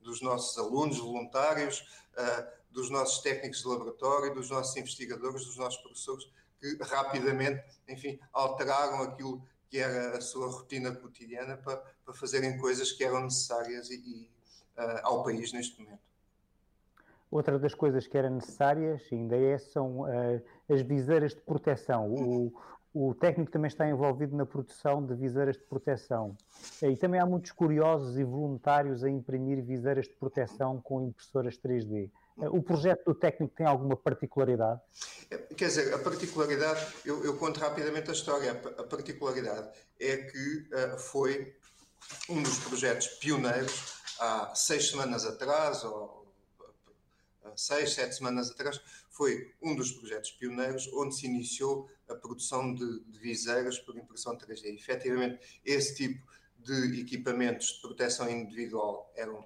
dos 0.00 0.22
nossos 0.22 0.56
alunos 0.58 0.98
voluntários, 0.98 1.80
uh, 2.14 2.58
dos 2.70 2.90
nossos 2.90 3.22
técnicos 3.22 3.60
de 3.60 3.68
laboratório, 3.68 4.34
dos 4.34 4.50
nossos 4.50 4.74
investigadores, 4.76 5.44
dos 5.44 5.56
nossos 5.56 5.80
professores, 5.80 6.26
que 6.60 6.76
rapidamente, 6.82 7.62
enfim, 7.88 8.18
alteraram 8.32 9.02
aquilo 9.02 9.42
que 9.68 9.78
era 9.78 10.16
a 10.16 10.20
sua 10.20 10.50
rotina 10.50 10.94
cotidiana 10.94 11.56
para, 11.56 11.76
para 12.04 12.14
fazerem 12.14 12.56
coisas 12.58 12.92
que 12.92 13.04
eram 13.04 13.24
necessárias 13.24 13.90
e, 13.90 13.96
e 13.96 14.30
uh, 14.80 15.00
ao 15.02 15.22
país 15.22 15.52
neste 15.52 15.80
momento. 15.80 16.00
Outra 17.30 17.58
das 17.58 17.74
coisas 17.74 18.06
que 18.06 18.16
eram 18.16 18.30
necessárias, 18.36 19.02
ainda 19.12 19.36
é, 19.36 19.58
são 19.58 20.00
uh, 20.00 20.42
as 20.68 20.80
viseiras 20.80 21.34
de 21.34 21.40
proteção. 21.42 22.10
O, 22.10 22.52
o 22.94 23.14
técnico 23.14 23.50
também 23.50 23.68
está 23.68 23.88
envolvido 23.88 24.34
na 24.34 24.46
produção 24.46 25.04
de 25.04 25.14
viseiras 25.14 25.56
de 25.56 25.62
proteção. 25.64 26.34
E 26.82 26.96
também 26.96 27.20
há 27.20 27.26
muitos 27.26 27.52
curiosos 27.52 28.18
e 28.18 28.24
voluntários 28.24 29.04
a 29.04 29.10
imprimir 29.10 29.62
viseiras 29.62 30.06
de 30.06 30.14
proteção 30.14 30.80
com 30.80 31.02
impressoras 31.02 31.58
3D. 31.58 32.10
O 32.38 32.62
projeto 32.62 33.04
do 33.04 33.14
técnico 33.14 33.54
tem 33.56 33.66
alguma 33.66 33.96
particularidade? 33.96 34.80
Quer 35.56 35.66
dizer, 35.66 35.92
a 35.92 35.98
particularidade, 35.98 36.86
eu, 37.04 37.24
eu 37.24 37.36
conto 37.36 37.58
rapidamente 37.58 38.10
a 38.10 38.12
história. 38.12 38.52
A 38.52 38.84
particularidade 38.84 39.68
é 39.98 40.16
que 40.18 40.68
uh, 40.72 40.98
foi 40.98 41.56
um 42.28 42.42
dos 42.42 42.58
projetos 42.60 43.08
pioneiros 43.08 43.98
há 44.20 44.54
seis 44.54 44.88
semanas 44.88 45.24
atrás, 45.24 45.82
ou 45.84 46.18
seis, 47.56 47.92
sete 47.92 48.14
semanas 48.14 48.50
atrás, 48.50 48.80
foi 49.10 49.52
um 49.60 49.74
dos 49.74 49.90
projetos 49.92 50.30
pioneiros 50.30 50.88
onde 50.94 51.16
se 51.16 51.26
iniciou 51.26 51.90
a 52.08 52.14
produção 52.14 52.72
de, 52.72 53.00
de 53.00 53.18
viseiras 53.18 53.78
por 53.78 53.96
impressão 53.96 54.36
3D. 54.36 54.64
E, 54.64 54.76
efetivamente, 54.76 55.60
esse 55.64 55.96
tipo 55.96 56.24
de 56.58 57.00
equipamentos 57.00 57.66
de 57.66 57.80
proteção 57.80 58.30
individual 58.30 59.12
eram, 59.16 59.44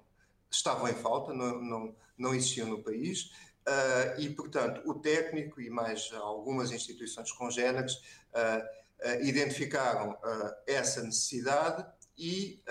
estavam 0.55 0.87
em 0.87 0.93
falta, 0.93 1.33
não, 1.33 1.61
não, 1.61 1.95
não 2.17 2.33
existiam 2.33 2.67
no 2.67 2.83
país. 2.83 3.31
Uh, 3.67 4.19
e, 4.19 4.29
portanto, 4.29 4.81
o 4.85 4.95
técnico 4.95 5.61
e 5.61 5.69
mais 5.69 6.11
algumas 6.13 6.71
instituições 6.71 7.31
congêneres 7.31 7.93
uh, 7.95 8.83
identificaram 9.21 10.17
essa 10.65 11.01
necessidade 11.03 11.85
e 12.17 12.61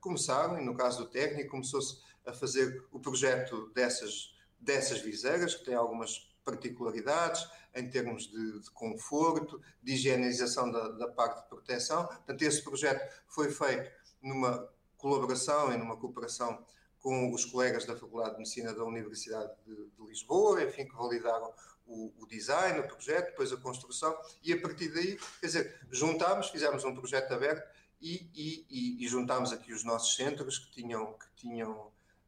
começaram, 0.00 0.58
e 0.58 0.64
no 0.64 0.74
caso 0.74 1.04
do 1.04 1.10
técnico, 1.10 1.52
começou-se 1.52 2.00
a 2.26 2.32
fazer 2.32 2.84
o 2.90 2.98
projeto 2.98 3.70
dessas, 3.74 4.34
dessas 4.58 5.00
viseiras, 5.00 5.54
que 5.54 5.64
tem 5.64 5.74
algumas 5.74 6.28
particularidades 6.44 7.46
em 7.74 7.88
termos 7.88 8.30
de, 8.30 8.60
de 8.60 8.70
conforto, 8.70 9.60
de 9.82 9.92
higienização 9.92 10.70
da, 10.70 10.88
da, 10.88 11.08
parte 11.08 11.42
de 11.42 11.48
proteção. 11.48 12.06
Portanto, 12.06 12.42
esse 12.42 12.62
projeto 12.62 13.14
foi 13.28 13.50
feito 13.50 13.90
numa 14.22 14.68
colaboração 14.96 15.72
e 15.72 15.76
numa 15.76 15.96
cooperação 15.96 16.64
com 17.00 17.32
os 17.32 17.44
colegas 17.44 17.84
da 17.84 17.96
Faculdade 17.96 18.32
de 18.32 18.38
Medicina 18.38 18.74
da 18.74 18.84
Universidade 18.84 19.50
de, 19.66 19.74
de 19.74 20.06
Lisboa, 20.06 20.62
enfim, 20.62 20.86
que 20.86 20.94
validaram 20.94 21.52
o, 21.86 22.12
o, 22.18 22.26
design, 22.26 22.80
o 22.80 22.86
projeto, 22.86 23.30
depois 23.30 23.52
a 23.52 23.56
construção, 23.56 24.16
e 24.42 24.52
a 24.52 24.60
partir 24.60 24.88
daí, 24.88 25.18
quer 25.40 25.46
dizer, 25.46 25.80
juntámos, 25.90 26.50
fizemos 26.50 26.84
um 26.84 26.94
projeto 26.94 27.32
aberto 27.32 27.66
e, 28.00 28.28
e, 28.34 28.66
e, 28.68 29.04
e 29.04 29.08
juntámos 29.08 29.52
aqui 29.52 29.72
os 29.72 29.84
nossos 29.84 30.14
centros 30.14 30.58
que 30.58 30.70
tinham, 30.70 31.14
que 31.14 31.26
tinham 31.36 31.72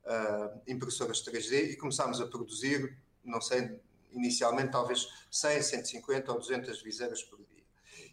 uh, 0.05 0.61
impressoras 0.67 1.23
3D 1.23 1.71
e 1.71 1.77
começámos 1.77 2.21
a 2.21 2.27
produzir, 2.27 2.97
não 3.25 3.41
sei, 3.41 3.79
inicialmente 4.12 4.73
talvez 4.73 5.09
100, 5.31 5.62
150 5.62 6.33
ou 6.33 6.39
200 6.39 6.83
viseiras 6.83 7.23
por 7.23 7.39
dia. 7.39 7.62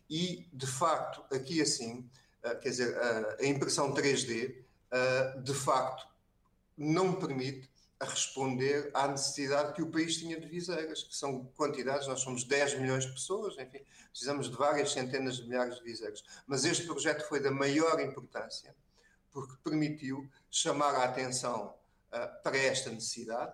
E, 0.09 0.47
de 0.53 0.67
facto, 0.67 1.23
aqui 1.33 1.61
assim, 1.61 2.09
uh, 2.43 2.59
quer 2.59 2.69
dizer, 2.69 2.95
uh, 2.95 3.41
a 3.41 3.45
impressão 3.45 3.93
3D, 3.93 4.67
de 5.43 5.53
facto, 5.53 6.07
não 6.77 7.13
permite 7.13 7.69
a 7.99 8.05
responder 8.05 8.91
à 8.93 9.07
necessidade 9.07 9.73
que 9.73 9.81
o 9.81 9.89
país 9.89 10.17
tinha 10.17 10.39
de 10.39 10.47
viseiras, 10.47 11.03
que 11.03 11.15
são 11.15 11.45
quantidades, 11.57 12.07
nós 12.07 12.21
somos 12.21 12.43
10 12.43 12.79
milhões 12.79 13.05
de 13.05 13.11
pessoas, 13.11 13.57
enfim, 13.57 13.79
precisamos 14.11 14.49
de 14.49 14.55
várias 14.55 14.91
centenas 14.91 15.37
de 15.37 15.47
milhares 15.47 15.77
de 15.77 15.83
viseiras. 15.83 16.23
Mas 16.45 16.63
este 16.63 16.85
projeto 16.85 17.27
foi 17.27 17.39
da 17.39 17.49
maior 17.49 17.99
importância, 17.99 18.75
porque 19.31 19.55
permitiu 19.63 20.29
chamar 20.51 20.93
a 20.95 21.05
atenção 21.05 21.73
uh, 22.09 22.43
para 22.43 22.57
esta 22.57 22.91
necessidade, 22.91 23.53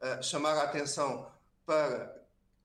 uh, 0.00 0.22
chamar 0.22 0.56
a 0.56 0.62
atenção 0.62 1.28
para 1.66 2.16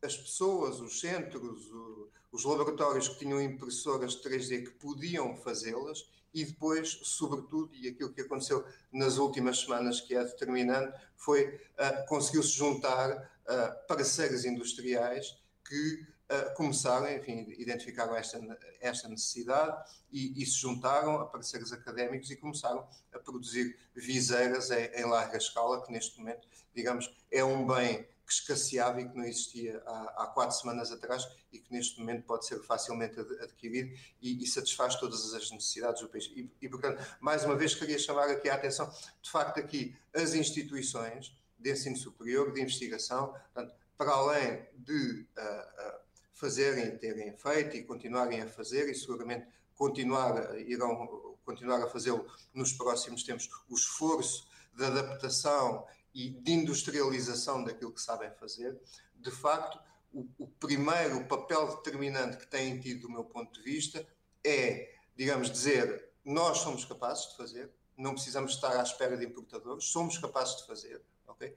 as 0.04 0.16
pessoas, 0.16 0.80
os 0.80 1.00
centros, 1.00 1.66
o, 1.72 2.10
os 2.32 2.44
laboratórios 2.44 3.08
que 3.08 3.20
tinham 3.20 3.42
impressoras 3.42 4.22
3D 4.22 4.66
que 4.66 4.72
podiam 4.72 5.36
fazê-las 5.38 6.08
e 6.36 6.44
depois, 6.44 7.00
sobretudo, 7.04 7.74
e 7.74 7.88
aquilo 7.88 8.12
que 8.12 8.20
aconteceu 8.20 8.66
nas 8.92 9.18
últimas 9.18 9.62
semanas 9.62 10.02
que 10.02 10.14
é 10.14 10.22
determinante, 10.22 10.94
foi 11.16 11.46
uh, 11.46 12.06
conseguiu-se 12.10 12.50
juntar 12.50 13.10
uh, 13.16 13.88
parceiros 13.88 14.44
industriais 14.44 15.38
que 15.66 16.06
uh, 16.30 16.54
começaram, 16.56 17.10
enfim, 17.16 17.46
identificaram 17.58 18.14
esta, 18.14 18.38
esta 18.82 19.08
necessidade 19.08 19.90
e, 20.12 20.44
e, 20.44 20.46
se 20.46 20.60
juntaram 20.60 21.22
a 21.22 21.26
parceiros 21.26 21.72
académicos 21.72 22.30
e 22.30 22.36
começaram 22.36 22.86
a 23.14 23.20
produzir 23.20 23.78
viseiras 23.96 24.72
em, 24.72 24.92
em 24.94 25.06
larga 25.06 25.38
escala, 25.38 25.86
que 25.86 25.92
neste 25.92 26.20
momento, 26.20 26.46
digamos, 26.76 27.16
é 27.32 27.46
um 27.46 27.66
bem 27.66 28.06
que 28.26 28.34
escasseava 28.34 29.02
e 29.02 29.08
que 29.08 29.16
não 29.16 29.24
existia 29.24 29.82
há, 29.86 30.24
há, 30.24 30.28
quatro 30.28 30.58
semanas 30.58 30.92
atrás 30.92 31.28
e 31.52 31.60
que 31.60 31.72
neste 31.72 32.00
momento 32.00 32.24
pode 32.24 32.46
ser 32.46 32.60
facilmente 32.64 33.20
adquirido 33.20 33.96
e, 34.22 34.44
e 34.44 34.48
satisfaz 34.48 34.96
todas 34.96 35.34
as 35.34 35.52
necessidades 35.52 36.02
do 36.02 36.10
país. 36.10 36.26
E, 36.36 36.50
e, 36.62 36.68
portanto, 36.68 37.06
mais 37.20 37.44
uma 37.44 37.56
vez 37.56 37.76
queria 37.76 38.00
chamar 38.00 38.30
aqui 38.30 38.50
a 38.50 38.56
atenção, 38.56 38.92
de 39.22 39.30
facto 39.30 39.60
aqui 39.60 39.96
as 40.14 40.34
instituições 40.34 41.36
de 41.60 41.72
ensino 41.72 41.96
superior, 41.96 42.52
de 42.52 42.62
investigação, 42.62 43.28
portanto, 43.54 43.76
para 43.98 44.12
além 44.12 44.66
de 44.76 45.26
uh, 45.38 45.96
uh, 45.98 46.00
fazerem, 46.34 46.98
terem 46.98 47.32
feito 47.38 47.78
e 47.78 47.84
continuarem 47.84 48.42
a 48.42 48.48
fazer 48.48 48.90
e 48.90 48.96
seguramente 48.96 49.48
continuar, 49.76 50.58
irão 50.60 51.38
continuar 51.46 51.82
a 51.82 51.88
fazê-lo 51.88 52.26
nos 52.54 52.74
próximos 52.74 53.24
tempos, 53.24 53.50
o 53.70 53.76
esforço 53.76 54.48
de 54.74 54.84
adaptação 54.84 55.86
e 56.16 56.30
de 56.30 56.54
industrialização 56.54 57.62
daquilo 57.62 57.92
que 57.92 58.02
sabem 58.02 58.32
fazer, 58.32 58.80
de 59.16 59.30
facto, 59.30 59.78
o, 60.14 60.26
o 60.40 60.48
primeiro 60.48 61.26
papel 61.26 61.76
determinante 61.76 62.38
que 62.38 62.48
têm 62.48 62.80
tido, 62.80 63.02
do 63.02 63.12
meu 63.12 63.26
ponto 63.26 63.52
de 63.52 63.62
vista, 63.62 64.08
é, 64.42 64.96
digamos, 65.14 65.52
dizer 65.52 66.10
nós 66.24 66.60
somos 66.60 66.86
capazes 66.86 67.30
de 67.30 67.38
fazer, 67.38 67.70
não 67.98 68.14
precisamos 68.14 68.54
estar 68.54 68.80
à 68.80 68.82
espera 68.82 69.18
de 69.18 69.26
importadores, 69.26 69.86
somos 69.86 70.18
capazes 70.18 70.58
de 70.58 70.66
fazer, 70.66 71.02
ok? 71.28 71.54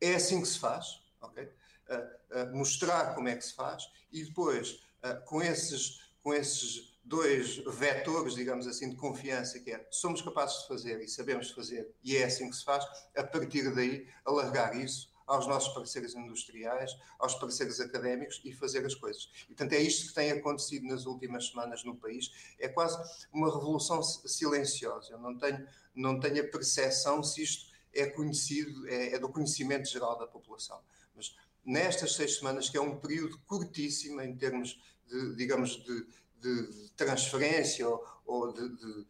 É 0.00 0.16
assim 0.16 0.40
que 0.40 0.48
se 0.48 0.58
faz, 0.58 1.00
ok? 1.20 1.44
Uh, 1.44 2.42
uh, 2.42 2.56
mostrar 2.56 3.14
como 3.14 3.28
é 3.28 3.36
que 3.36 3.44
se 3.44 3.54
faz 3.54 3.88
e 4.10 4.24
depois, 4.24 4.82
uh, 5.04 5.24
com 5.26 5.40
esses, 5.40 6.12
com 6.22 6.34
esses 6.34 6.91
dois 7.04 7.56
vetores, 7.66 8.34
digamos 8.34 8.66
assim, 8.66 8.90
de 8.90 8.96
confiança, 8.96 9.58
que 9.58 9.72
é 9.72 9.86
somos 9.90 10.22
capazes 10.22 10.62
de 10.62 10.68
fazer 10.68 11.00
e 11.00 11.08
sabemos 11.08 11.50
fazer, 11.50 11.92
e 12.02 12.16
é 12.16 12.24
assim 12.24 12.48
que 12.48 12.56
se 12.56 12.64
faz, 12.64 12.84
a 13.16 13.24
partir 13.24 13.74
daí 13.74 14.08
alargar 14.24 14.76
isso 14.76 15.12
aos 15.26 15.46
nossos 15.46 15.72
parceiros 15.72 16.14
industriais, 16.14 16.96
aos 17.18 17.34
parceiros 17.34 17.80
académicos 17.80 18.40
e 18.44 18.52
fazer 18.52 18.84
as 18.84 18.94
coisas. 18.94 19.30
E, 19.44 19.54
portanto, 19.54 19.72
é 19.72 19.80
isto 19.80 20.08
que 20.08 20.14
tem 20.14 20.30
acontecido 20.30 20.86
nas 20.86 21.06
últimas 21.06 21.48
semanas 21.48 21.84
no 21.84 21.96
país. 21.96 22.30
É 22.58 22.68
quase 22.68 22.98
uma 23.32 23.46
revolução 23.52 24.02
silenciosa. 24.02 25.12
Eu 25.12 25.18
não 25.18 25.38
tenho, 25.38 25.66
não 25.94 26.20
tenho 26.20 26.42
a 26.42 26.48
percepção 26.48 27.22
se 27.22 27.42
isto 27.42 27.72
é 27.94 28.06
conhecido, 28.06 28.86
é, 28.88 29.14
é 29.14 29.18
do 29.18 29.28
conhecimento 29.28 29.88
geral 29.88 30.18
da 30.18 30.26
população. 30.26 30.80
Mas 31.14 31.34
nestas 31.64 32.14
seis 32.14 32.38
semanas, 32.38 32.68
que 32.68 32.76
é 32.76 32.80
um 32.80 32.98
período 32.98 33.38
curtíssimo 33.46 34.20
em 34.20 34.36
termos 34.36 34.80
de, 35.06 35.36
digamos, 35.36 35.82
de 35.84 36.06
de 36.42 36.90
transferência 36.96 37.88
ou, 37.88 38.04
ou 38.26 38.52
de, 38.52 38.68
de, 38.68 39.06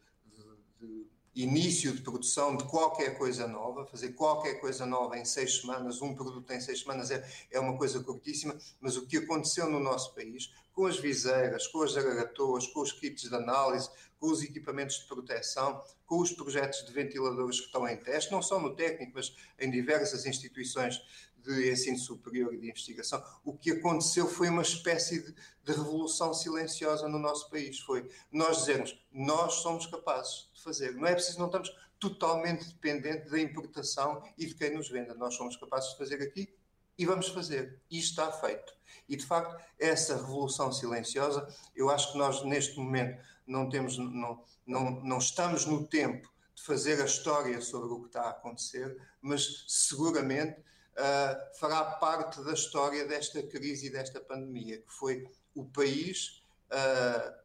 de, 0.81 1.07
início 1.35 1.93
de 1.93 2.03
produção 2.03 2.57
de 2.57 2.65
qualquer 2.65 3.17
coisa 3.17 3.49
nova, 3.49 3.87
fazer 3.87 4.11
qualquer 4.11 4.61
coisa 4.61 4.85
nova 4.85 5.19
em 5.19 5.25
seis 5.25 5.61
semanas, 5.61 6.03
um 6.03 6.15
produto 6.15 6.53
em 6.53 6.61
seis 6.61 6.81
semanas 6.81 7.11
é, 7.11 7.27
é 7.51 7.59
uma 7.59 7.77
coisa 7.79 8.03
curtíssima, 8.05 8.55
mas 8.81 8.99
o 8.99 9.07
que 9.07 9.17
aconteceu 9.17 9.69
no 9.71 9.81
nosso 9.81 10.15
país, 10.15 10.53
com 10.75 10.85
as 10.87 10.99
viseiras, 10.99 11.67
com 11.67 11.83
as 11.83 11.97
agatoas, 11.97 12.67
com 12.67 12.81
os 12.81 12.93
kits 12.93 13.31
de 13.31 13.35
análise, 13.35 13.89
com 14.21 14.27
os 14.31 14.43
equipamentos 14.43 15.01
de 15.01 15.07
proteção, 15.07 15.83
com 16.07 16.19
os 16.19 16.33
projetos 16.33 16.85
de 16.85 16.93
ventiladores 16.93 17.61
que 17.61 17.67
estão 17.67 17.89
em 17.89 17.97
teste, 17.97 18.31
não 18.31 18.43
só 18.43 18.61
no 18.61 18.77
técnico, 18.77 19.13
mas 19.15 19.35
em 19.59 19.71
diversas 19.71 20.27
instituições 20.27 21.01
de 21.43 21.71
ensino 21.71 21.99
superior 21.99 22.55
e 22.55 22.59
de 22.59 22.71
investigação, 22.71 23.23
o 23.45 23.53
que 23.57 23.73
aconteceu 23.73 24.29
foi 24.29 24.49
uma 24.49 24.63
espécie 24.63 25.23
de, 25.23 25.35
de, 25.65 25.73
revolução 25.73 26.33
silenciosa 26.33 27.09
no 27.09 27.19
nosso 27.19 27.51
país. 27.51 27.79
Foi 27.81 28.09
nós 28.31 28.59
dizermos, 28.59 28.99
nós 29.13 29.55
somos 29.55 29.87
capazes 29.87 30.51
de 30.55 30.63
fazer. 30.63 30.95
Não 30.95 31.07
é 31.07 31.15
preciso, 31.15 31.39
não 31.39 31.47
estamos 31.47 31.75
totalmente 31.99 32.67
dependentes 32.67 33.31
da 33.31 33.39
importação 33.39 34.23
e 34.37 34.47
de 34.47 34.55
quem 34.55 34.75
nos 34.75 34.89
venda. 34.89 35.15
Nós 35.15 35.35
somos 35.35 35.57
capazes 35.57 35.91
de 35.93 35.99
fazer 35.99 36.23
aqui 36.23 36.53
e 36.99 37.07
vamos 37.07 37.29
fazer. 37.29 37.81
E 37.91 37.99
está 37.99 38.31
feito. 38.33 38.73
E, 39.09 39.17
de 39.17 39.25
facto, 39.25 39.63
essa 39.79 40.17
revolução 40.17 40.73
silenciosa, 40.73 41.47
eu 41.75 41.91
acho 41.91 42.13
que 42.13 42.19
nós, 42.19 42.43
neste 42.45 42.79
momento, 42.79 43.23
não 43.47 43.69
temos, 43.69 43.99
não, 43.99 44.43
não, 44.67 44.91
não 45.03 45.19
estamos 45.19 45.67
no 45.67 45.87
tempo 45.87 46.33
de 46.55 46.63
fazer 46.63 47.01
a 47.01 47.05
história 47.05 47.61
sobre 47.61 47.93
o 47.93 48.01
que 48.01 48.07
está 48.07 48.23
a 48.23 48.31
acontecer, 48.31 48.97
mas 49.21 49.65
seguramente 49.69 50.61
uh, 50.93 51.59
fará 51.59 51.85
parte 51.85 52.43
da 52.43 52.53
história 52.53 53.07
desta 53.07 53.43
crise 53.43 53.87
e 53.87 53.91
desta 53.91 54.21
pandemia, 54.21 54.79
que 54.79 54.93
foi 54.93 55.29
o 55.55 55.65
país 55.65 56.43
uh, 56.71 57.43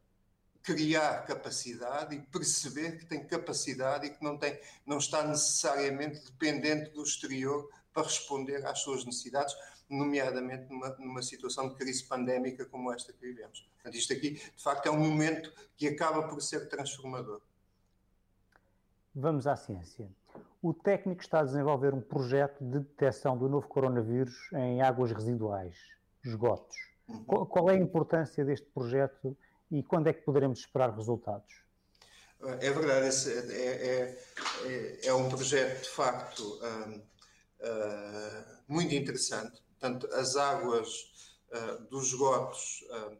criar 0.63 1.25
capacidade 1.25 2.15
e 2.15 2.21
perceber 2.21 2.97
que 2.97 3.05
tem 3.05 3.25
capacidade 3.25 4.07
e 4.07 4.09
que 4.09 4.23
não, 4.23 4.37
tem, 4.37 4.59
não 4.85 4.97
está 4.97 5.23
necessariamente 5.23 6.25
dependente 6.25 6.91
do 6.91 7.03
exterior 7.03 7.69
para 7.93 8.03
responder 8.03 8.65
às 8.65 8.79
suas 8.79 9.05
necessidades, 9.05 9.55
nomeadamente 9.89 10.69
numa, 10.69 10.89
numa 10.99 11.21
situação 11.21 11.69
de 11.69 11.75
crise 11.75 12.03
pandémica 12.03 12.65
como 12.65 12.91
esta 12.91 13.13
que 13.13 13.19
vivemos. 13.19 13.65
Portanto, 13.75 13.95
isto 13.95 14.11
aqui, 14.11 14.31
de 14.31 14.63
facto, 14.63 14.87
é 14.87 14.91
um 14.91 14.99
momento 14.99 15.51
que 15.77 15.87
acaba 15.87 16.27
por 16.27 16.41
ser 16.41 16.67
transformador. 16.67 17.41
Vamos 19.15 19.47
à 19.47 19.55
ciência 19.55 20.07
o 20.61 20.73
técnico 20.73 21.21
está 21.21 21.41
a 21.41 21.43
desenvolver 21.43 21.93
um 21.93 22.01
projeto 22.01 22.63
de 22.63 22.79
detecção 22.79 23.37
do 23.37 23.47
novo 23.47 23.67
coronavírus 23.67 24.35
em 24.53 24.81
águas 24.81 25.11
residuais, 25.11 25.75
esgotos. 26.23 26.75
Qual, 27.25 27.45
qual, 27.45 27.69
é 27.69 27.73
a 27.73 27.79
importância 27.79 28.43
deste 28.43 28.67
projeto 28.67 29.37
e 29.71 29.83
quando 29.83 30.07
é 30.07 30.13
que 30.13 30.21
poderemos 30.21 30.59
esperar 30.59 30.93
resultados? 30.93 31.67
É 32.59 32.69
verdade, 32.69 33.07
é, 33.51 33.55
é, 33.55 34.19
é, 34.65 35.07
é 35.07 35.13
um 35.13 35.27
projeto 35.27 35.83
de 35.83 35.89
facto 35.89 36.43
um, 36.61 36.97
uh, 36.97 38.45
muito 38.67 38.93
interessante. 38.93 39.61
Portanto, 39.79 40.07
as 40.13 40.35
águas 40.35 40.87
uh, 41.51 41.83
dos 41.89 42.07
esgotos 42.07 42.83
uh, 42.91 43.17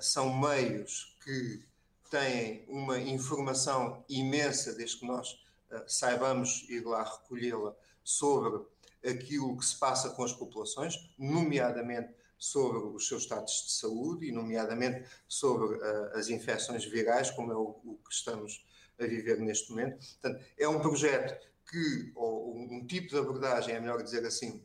são 0.00 0.36
meios 0.36 1.16
que 1.22 1.64
têm 2.10 2.64
uma 2.68 2.98
informação 2.98 4.04
imensa, 4.08 4.74
desde 4.74 4.98
que 4.98 5.06
nós 5.06 5.38
saibamos 5.86 6.64
ir 6.68 6.84
lá 6.84 7.02
recolhê-la 7.02 7.74
sobre 8.02 8.64
aquilo 9.04 9.56
que 9.56 9.64
se 9.64 9.78
passa 9.78 10.10
com 10.10 10.24
as 10.24 10.32
populações, 10.32 11.10
nomeadamente 11.18 12.14
sobre 12.38 12.78
os 12.78 13.08
seus 13.08 13.24
status 13.24 13.64
de 13.66 13.72
saúde 13.72 14.26
e, 14.26 14.32
nomeadamente, 14.32 15.08
sobre 15.26 15.76
uh, 15.76 16.16
as 16.16 16.28
infecções 16.28 16.84
virais, 16.84 17.30
como 17.30 17.52
é 17.52 17.56
o, 17.56 17.80
o, 17.84 18.00
que 18.06 18.14
estamos 18.14 18.64
a 18.98 19.04
viver 19.04 19.38
neste 19.40 19.70
momento. 19.70 19.98
Portanto, 20.20 20.44
é 20.56 20.68
um 20.68 20.80
projeto 20.80 21.46
que, 21.68 22.12
ou 22.14 22.56
um 22.56 22.86
tipo 22.86 23.08
de 23.08 23.18
abordagem, 23.18 23.74
é 23.74 23.80
melhor 23.80 24.02
dizer 24.02 24.24
assim, 24.24 24.64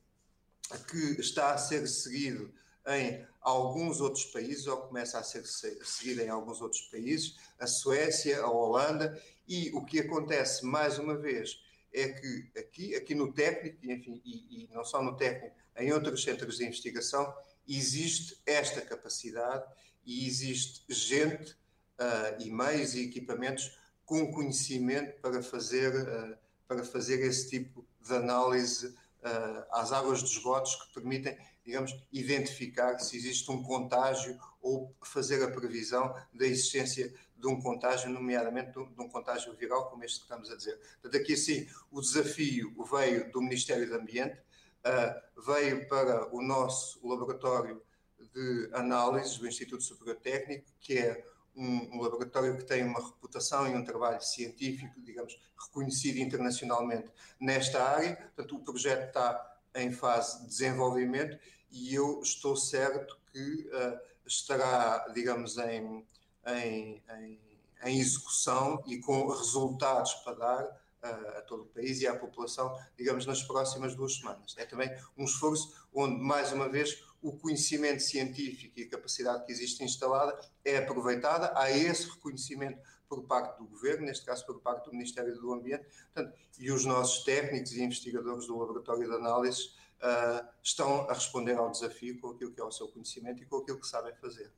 que 0.89 1.19
está 1.19 1.53
a 1.53 1.57
ser 1.57 1.87
seguido 1.87 2.53
em 2.87 3.25
alguns 3.41 4.01
outros 4.01 4.25
países, 4.25 4.67
ou 4.67 4.77
começa 4.77 5.17
a 5.19 5.23
ser 5.23 5.45
seguido 5.45 6.21
em 6.21 6.29
alguns 6.29 6.61
outros 6.61 6.81
países, 6.83 7.37
a 7.59 7.67
Suécia, 7.67 8.41
a 8.41 8.49
Holanda, 8.49 9.21
e 9.47 9.71
o 9.73 9.83
que 9.85 9.99
acontece, 9.99 10.65
mais 10.65 10.97
uma 10.97 11.17
vez, 11.17 11.61
é 11.93 12.09
que 12.09 12.51
aqui, 12.57 12.95
aqui 12.95 13.13
no 13.13 13.31
técnico, 13.31 13.77
e, 13.83 13.91
enfim, 13.91 14.21
e, 14.25 14.63
e 14.63 14.69
não 14.73 14.83
só 14.83 15.01
no 15.01 15.15
técnico, 15.15 15.55
em 15.77 15.91
outros 15.91 16.23
centros 16.23 16.57
de 16.57 16.65
investigação, 16.65 17.33
existe 17.67 18.37
esta 18.45 18.81
capacidade 18.81 19.63
e 20.05 20.27
existe 20.27 20.83
gente 20.89 21.51
uh, 21.51 22.39
e 22.41 22.49
meios 22.49 22.93
e 22.95 23.05
equipamentos 23.05 23.77
com 24.05 24.31
conhecimento 24.31 25.19
para 25.21 25.41
fazer, 25.41 25.93
uh, 25.95 26.37
para 26.67 26.83
fazer 26.83 27.21
esse 27.25 27.49
tipo 27.49 27.85
de 28.01 28.13
análise 28.13 28.87
uh, 28.87 29.65
às 29.71 29.91
águas 29.91 30.21
dos 30.21 30.31
esgotos 30.31 30.75
que 30.75 30.93
permitem, 30.93 31.37
digamos, 31.65 31.95
identificar 32.11 32.99
se 32.99 33.15
existe 33.17 33.49
um 33.51 33.63
contágio 33.63 34.37
ou 34.61 34.95
fazer 35.03 35.43
a 35.43 35.51
previsão 35.51 36.13
da 36.33 36.45
existência 36.45 37.13
de 37.35 37.47
um 37.47 37.59
contágio, 37.61 38.09
nomeadamente 38.09 38.71
de 38.71 39.01
um 39.01 39.09
contágio 39.09 39.53
viral, 39.55 39.89
como 39.89 40.03
este 40.03 40.19
que 40.19 40.23
estamos 40.23 40.49
a 40.49 40.55
dizer. 40.55 40.77
Portanto, 41.01 41.21
aqui 41.21 41.35
sim, 41.35 41.67
o 41.91 41.99
desafio 41.99 42.73
veio 42.89 43.31
do 43.31 43.41
Ministério 43.41 43.87
do 43.87 43.95
Ambiente, 43.95 44.39
uh, 44.85 45.41
veio 45.41 45.87
para 45.87 46.33
o 46.33 46.41
nosso 46.41 47.05
laboratório 47.05 47.81
de 48.33 48.69
análises 48.73 49.37
do 49.37 49.47
Instituto 49.47 49.83
Superior 49.83 50.17
Técnico, 50.17 50.65
que 50.79 50.97
é 50.97 51.25
um, 51.55 51.97
um, 51.97 52.01
laboratório 52.01 52.57
que 52.57 52.63
tem 52.63 52.83
uma 52.83 52.99
reputação 52.99 53.67
e 53.67 53.75
um 53.75 53.83
trabalho 53.83 54.21
científico, 54.21 54.99
digamos, 55.01 55.37
reconhecido 55.57 56.17
internacionalmente 56.17 57.09
nesta 57.39 57.83
área. 57.83 58.15
Portanto, 58.15 58.55
o 58.55 58.59
projeto 58.59 59.07
está 59.07 59.52
em 59.75 59.91
fase 59.91 60.41
de 60.41 60.47
desenvolvimento 60.47 61.37
e 61.71 61.93
eu 61.93 62.21
estou 62.21 62.55
certo 62.55 63.17
que 63.31 63.69
uh, 63.69 63.99
estará, 64.25 65.07
digamos, 65.13 65.57
em, 65.57 66.05
em, 66.45 67.03
em, 67.09 67.39
em, 67.83 67.99
execução 67.99 68.83
e 68.85 68.99
com 68.99 69.27
resultados 69.27 70.13
para 70.15 70.33
dar 70.35 70.81
a, 71.01 71.09
a, 71.09 71.41
todo 71.41 71.63
o 71.63 71.65
país 71.65 71.99
e 72.01 72.07
à 72.07 72.15
população, 72.15 72.77
digamos, 72.97 73.25
nas 73.25 73.41
próximas 73.41 73.95
duas 73.95 74.15
semanas. 74.17 74.53
É 74.57 74.65
também 74.65 74.89
um 75.17 75.25
esforço 75.25 75.73
onde, 75.93 76.21
mais 76.21 76.51
uma 76.51 76.69
vez, 76.69 77.03
o 77.21 77.31
conhecimento 77.33 78.01
científico 78.01 78.79
e 78.79 78.83
a 78.83 78.89
capacidade 78.89 79.45
que 79.45 79.51
existe 79.51 79.83
instalada 79.83 80.37
é 80.63 80.77
aproveitada, 80.77 81.51
há 81.55 81.71
esse 81.71 82.09
reconhecimento 82.09 82.79
por 83.07 83.23
parte 83.23 83.57
do 83.57 83.65
governo, 83.65 84.05
neste 84.05 84.25
caso 84.25 84.45
por 84.45 84.59
parte 84.61 84.85
do 84.85 84.91
Ministério 84.91 85.35
do 85.39 85.53
Ambiente, 85.53 85.85
portanto, 86.13 86.37
e 86.59 86.71
os 86.71 86.85
nossos 86.85 87.23
técnicos 87.23 87.73
e 87.73 87.83
investigadores 87.83 88.47
do 88.47 88.57
Laboratório 88.57 89.07
de 89.07 89.15
Análises 89.15 89.75
uh, 90.03 90.47
estão 90.61 91.09
a 91.09 91.13
responder 91.13 91.57
ao 91.57 91.71
desafio 91.71 92.19
com 92.19 92.29
aquilo 92.29 92.51
que 92.51 92.61
é 92.61 92.63
o 92.63 92.71
seu 92.71 92.87
conhecimento 92.87 93.41
e 93.41 93.45
com 93.45 93.57
aquilo 93.57 93.79
que 93.79 93.87
sabem 93.87 94.13
fazer. 94.15 94.51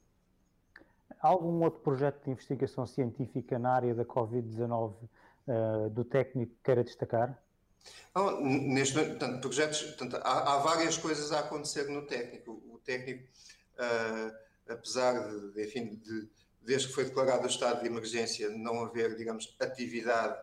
Há 1.19 1.27
algum 1.27 1.63
outro 1.63 1.79
projeto 1.81 2.23
de 2.23 2.31
investigação 2.31 2.85
científica 2.85 3.57
na 3.57 3.73
área 3.73 3.95
da 3.95 4.05
Covid-19 4.05 4.93
uh, 5.47 5.89
do 5.89 6.03
técnico 6.03 6.53
que 6.53 6.63
queira 6.63 6.83
destacar? 6.83 7.41
Não, 8.13 8.41
neste 8.41 8.93
portanto, 8.93 9.41
projetos, 9.41 9.81
portanto, 9.81 10.17
há, 10.23 10.53
há, 10.53 10.58
várias 10.60 10.97
coisas 10.97 11.31
a 11.31 11.39
acontecer 11.39 11.89
no 11.89 12.05
técnico. 12.05 12.51
O 12.67 12.79
técnico, 12.79 13.23
uh, 13.75 14.71
apesar 14.71 15.13
de, 15.29 15.63
enfim, 15.63 15.95
de, 15.95 16.29
desde 16.65 16.88
que 16.88 16.93
foi 16.93 17.06
declarado 17.06 17.43
o 17.43 17.49
estado 17.49 17.82
de 17.82 17.88
emergência, 17.88 18.49
não 18.49 18.84
haver, 18.84 19.15
digamos, 19.15 19.56
atividade 19.60 20.38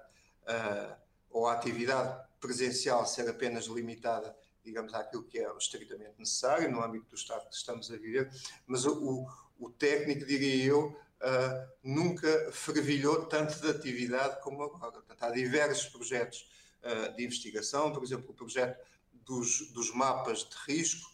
uh, 0.44 0.94
ou 1.30 1.48
atividade 1.48 2.24
presencial 2.40 3.04
ser 3.04 3.28
apenas 3.28 3.66
limitada, 3.66 4.34
digamos, 4.64 4.94
àquilo 4.94 5.24
que 5.24 5.40
é 5.40 5.56
estritamente 5.58 6.14
necessário 6.18 6.70
no 6.70 6.82
âmbito 6.82 7.06
do 7.10 7.16
estado 7.16 7.48
que 7.48 7.56
estamos 7.56 7.90
a 7.90 7.96
viver, 7.96 8.30
mas 8.66 8.86
o, 8.86 9.26
o 9.58 9.70
técnico, 9.70 10.24
diria 10.24 10.64
eu, 10.64 10.86
uh, 10.86 11.68
nunca 11.82 12.52
fervilhou 12.52 13.26
tanto 13.26 13.60
de 13.60 13.68
atividade 13.68 14.40
como 14.42 14.62
agora. 14.62 14.92
Portanto, 14.92 15.22
há 15.24 15.30
diversos 15.30 15.86
projetos 15.86 16.48
uh, 16.84 17.16
de 17.16 17.24
investigação, 17.24 17.92
por 17.92 18.04
exemplo, 18.04 18.30
o 18.30 18.34
projeto 18.34 18.80
dos, 19.12 19.72
dos 19.72 19.92
mapas 19.92 20.48
de 20.48 20.56
risco, 20.72 21.10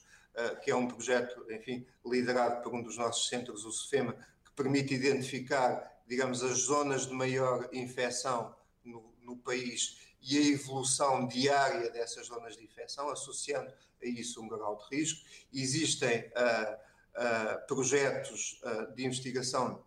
que 0.62 0.70
é 0.70 0.76
um 0.76 0.86
projeto, 0.86 1.44
enfim, 1.50 1.84
liderado 2.06 2.62
por 2.62 2.72
um 2.72 2.80
dos 2.80 2.96
nossos 2.96 3.28
centros, 3.28 3.64
o 3.64 3.72
SFEMA, 3.72 4.12
que 4.12 4.37
permite 4.58 4.92
identificar, 4.92 6.02
digamos, 6.08 6.42
as 6.42 6.58
zonas 6.62 7.06
de 7.06 7.14
maior 7.14 7.68
infecção 7.72 8.52
no, 8.84 9.14
no 9.22 9.36
país 9.36 9.98
e 10.20 10.36
a 10.36 10.46
evolução 10.48 11.28
diária 11.28 11.88
dessas 11.90 12.26
zonas 12.26 12.56
de 12.56 12.64
infecção, 12.64 13.08
associando 13.08 13.72
a 14.02 14.06
isso 14.06 14.42
um 14.42 14.48
grau 14.48 14.76
de 14.76 14.96
risco. 14.96 15.24
Existem 15.54 16.20
uh, 16.20 16.74
uh, 16.74 17.66
projetos 17.68 18.60
uh, 18.64 18.92
de 18.96 19.06
investigação 19.06 19.84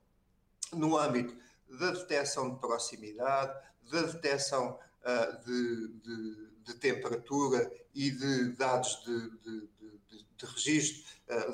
no 0.72 0.98
âmbito 0.98 1.36
da 1.70 1.92
detecção 1.92 2.54
de 2.54 2.60
proximidade, 2.60 3.54
da 3.92 4.04
detecção 4.04 4.80
de, 5.46 5.88
de, 6.04 6.48
de, 6.66 6.74
temperatura 6.76 7.72
e 7.96 8.12
de 8.12 8.50
dados 8.52 9.04
de, 9.04 9.30
de, 9.40 9.68
de 10.38 10.46
registro 10.46 11.04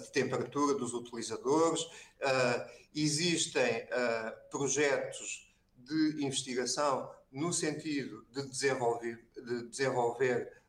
de 0.02 0.12
temperatura 0.12 0.76
dos 0.76 0.94
utilizadores. 0.94 1.88
Existem 2.96 3.88
projetos 4.50 5.54
de 5.76 6.26
investigação 6.26 7.10
no 7.32 7.54
sentido 7.54 8.26
de 8.32 8.48
desenvolver, 8.48 9.24
de 9.36 9.70
desenvolver 9.70 10.62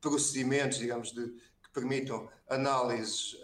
procedimentos, 0.00 0.78
digamos, 0.78 1.12
de, 1.12 1.28
que 1.62 1.70
permitam 1.72 2.28
análises 2.48 3.36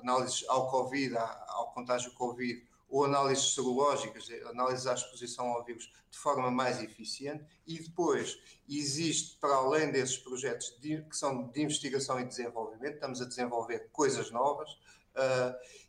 análises 0.00 0.44
ao 0.48 0.70
Covid, 0.70 1.16
ao 1.16 1.72
contágio 1.72 2.12
Covid, 2.12 2.66
ou 2.88 3.04
análises 3.04 3.54
serológicas, 3.54 4.28
análises 4.46 4.86
à 4.86 4.94
exposição 4.94 5.46
ao 5.46 5.64
vírus 5.64 5.90
de 6.10 6.18
forma 6.18 6.50
mais 6.50 6.82
eficiente. 6.82 7.44
E 7.64 7.78
depois 7.78 8.36
existe, 8.68 9.38
para 9.38 9.54
além 9.54 9.92
desses 9.92 10.18
projetos 10.18 10.76
de, 10.80 11.00
que 11.02 11.16
são 11.16 11.48
de 11.48 11.62
investigação 11.62 12.18
e 12.18 12.24
desenvolvimento, 12.24 12.94
estamos 12.94 13.22
a 13.22 13.26
desenvolver 13.26 13.88
coisas 13.92 14.32
novas, 14.32 14.72
uh, 14.72 14.78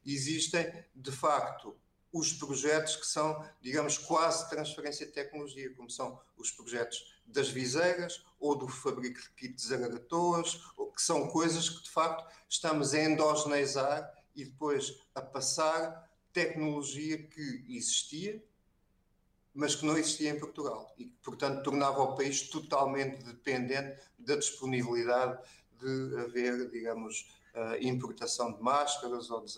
existem, 0.06 0.72
de 0.96 1.12
facto, 1.12 1.76
os 2.12 2.34
projetos 2.34 2.96
que 2.98 3.08
são, 3.08 3.44
digamos, 3.62 3.98
quase 3.98 4.50
transferência 4.50 5.06
de 5.06 5.14
tecnologia, 5.14 5.74
como 5.74 5.90
são 5.90 6.20
os 6.38 6.52
projetos 6.52 7.20
das 7.26 7.50
viseiras 7.50 8.26
ou 8.40 8.56
do 8.56 8.68
fabrico 8.68 9.22
de 9.22 9.30
kits 9.30 9.72
agatoas, 9.72 10.56
que 10.94 11.02
são 11.02 11.28
coisas 11.30 11.70
que, 11.70 11.84
de 11.84 11.90
facto, 11.90 12.30
estamos 12.50 12.94
a 12.94 13.02
endogeneizar 13.02 14.14
e 14.36 14.46
depois 14.46 15.02
a 15.16 15.22
passar 15.22 16.10
tecnologia 16.34 17.18
que 17.18 17.66
existia, 17.70 18.44
mas 19.54 19.76
que 19.76 19.86
não 19.86 19.98
existia 19.98 20.30
em 20.30 20.40
Portugal 20.40 20.94
e 20.98 21.06
que, 21.06 21.18
portanto, 21.24 21.64
tornava 21.64 22.02
o 22.02 22.16
país 22.16 22.50
totalmente 22.50 23.24
dependente 23.24 24.02
da 24.18 24.36
disponibilidade 24.36 25.42
de 25.80 26.18
haver, 26.20 26.70
digamos, 26.70 27.41
importação 27.82 28.54
de 28.54 28.62
máscaras 28.62 29.30
ou 29.30 29.44
de. 29.44 29.52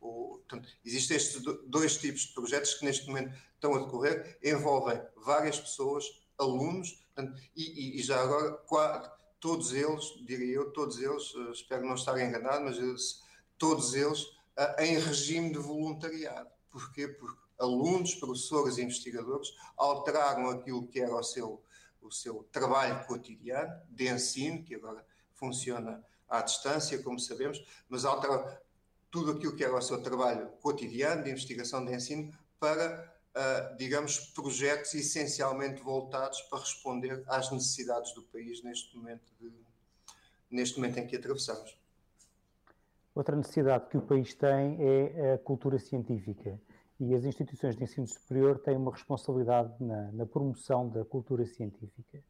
Ou, 0.00 0.38
portanto, 0.38 0.68
existem 0.84 1.16
estes 1.16 1.42
dois 1.66 1.98
tipos 1.98 2.22
de 2.22 2.32
projetos 2.32 2.74
que 2.74 2.84
neste 2.84 3.06
momento 3.06 3.34
estão 3.54 3.74
a 3.74 3.78
decorrer, 3.80 4.38
envolvem 4.42 5.00
várias 5.16 5.60
pessoas, 5.60 6.04
alunos, 6.38 6.92
portanto, 7.14 7.40
e, 7.54 8.00
e, 8.00 8.02
já 8.02 8.20
agora 8.22 9.12
todos 9.38 9.72
eles, 9.72 10.04
diria 10.24 10.56
eu, 10.56 10.70
todos 10.70 10.98
eles, 10.98 11.34
eh, 11.34 11.50
espero 11.52 11.86
não 11.86 11.94
estar 11.94 12.18
enganado, 12.18 12.64
mas 12.64 13.22
todos 13.58 13.94
eles 13.94 14.26
eh, 14.56 14.86
em 14.86 14.98
regime 14.98 15.50
de 15.52 15.58
voluntariado. 15.58 16.50
Porquê? 16.70 17.08
Porque 17.08 17.40
alunos, 17.58 18.14
professores 18.14 18.78
e 18.78 18.82
investigadores 18.82 19.54
alteraram 19.76 20.48
aquilo 20.48 20.86
que 20.86 21.00
era 21.00 21.14
o 21.14 21.22
seu, 21.22 21.62
o 22.00 22.10
seu 22.10 22.46
trabalho 22.50 23.04
cotidiano 23.06 23.80
de 23.88 24.08
ensino, 24.08 24.64
que 24.64 24.74
agora 24.74 25.04
funciona 25.34 26.04
à 26.30 26.40
distância, 26.40 27.02
como 27.02 27.18
sabemos, 27.18 27.62
mas 27.88 28.04
altera 28.04 28.62
tudo 29.10 29.32
aquilo 29.32 29.56
que 29.56 29.64
era 29.64 29.76
o 29.76 29.82
seu 29.82 30.00
trabalho 30.00 30.48
cotidiano 30.62 31.24
de 31.24 31.30
investigação 31.30 31.84
de 31.84 31.92
ensino 31.92 32.32
para, 32.60 33.12
uh, 33.36 33.76
digamos, 33.76 34.20
projetos 34.30 34.94
essencialmente 34.94 35.82
voltados 35.82 36.40
para 36.42 36.60
responder 36.60 37.24
às 37.26 37.50
necessidades 37.50 38.14
do 38.14 38.22
país 38.22 38.62
neste 38.62 38.96
momento, 38.96 39.32
de, 39.40 39.52
neste 40.48 40.78
momento 40.78 40.98
em 40.98 41.06
que 41.06 41.16
atravessamos. 41.16 41.76
Outra 43.12 43.34
necessidade 43.34 43.88
que 43.88 43.96
o 43.96 44.02
país 44.02 44.32
tem 44.34 44.78
é 44.78 45.32
a 45.32 45.38
cultura 45.38 45.80
científica 45.80 46.60
e 47.00 47.12
as 47.12 47.24
instituições 47.24 47.74
de 47.74 47.82
ensino 47.82 48.06
superior 48.06 48.60
têm 48.60 48.76
uma 48.76 48.92
responsabilidade 48.92 49.74
na, 49.82 50.12
na 50.12 50.26
promoção 50.26 50.88
da 50.88 51.04
cultura 51.04 51.44
científica. 51.44 52.22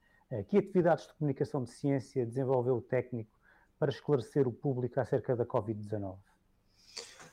Que 0.49 0.57
atividades 0.57 1.09
de 1.09 1.15
comunicação 1.15 1.65
de 1.65 1.71
ciência 1.71 2.25
desenvolveu 2.25 2.77
o 2.77 2.81
técnico 2.81 3.40
para 3.81 3.91
esclarecer 3.91 4.47
o 4.47 4.53
público 4.53 5.01
acerca 5.01 5.35
da 5.35 5.47
Covid-19? 5.47 6.19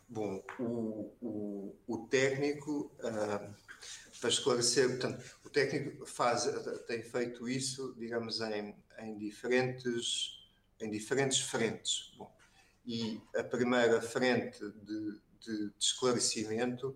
Bom, 0.07 0.41
o, 0.57 1.13
o, 1.21 1.75
o 1.85 2.07
técnico, 2.07 2.89
uh, 2.99 3.53
para 4.21 4.29
esclarecer, 4.29 4.87
portanto, 4.91 5.21
o 5.43 5.49
técnico 5.49 6.05
faz, 6.05 6.45
tem 6.87 7.03
feito 7.03 7.49
isso, 7.49 7.93
digamos, 7.97 8.39
em, 8.39 8.73
em, 8.99 9.17
diferentes, 9.17 10.47
em 10.79 10.89
diferentes 10.89 11.41
frentes. 11.41 12.13
Bom, 12.17 12.33
e 12.85 13.21
a 13.35 13.43
primeira 13.43 14.01
frente 14.01 14.57
de, 14.59 15.19
de, 15.41 15.67
de 15.67 15.73
esclarecimento 15.77 16.95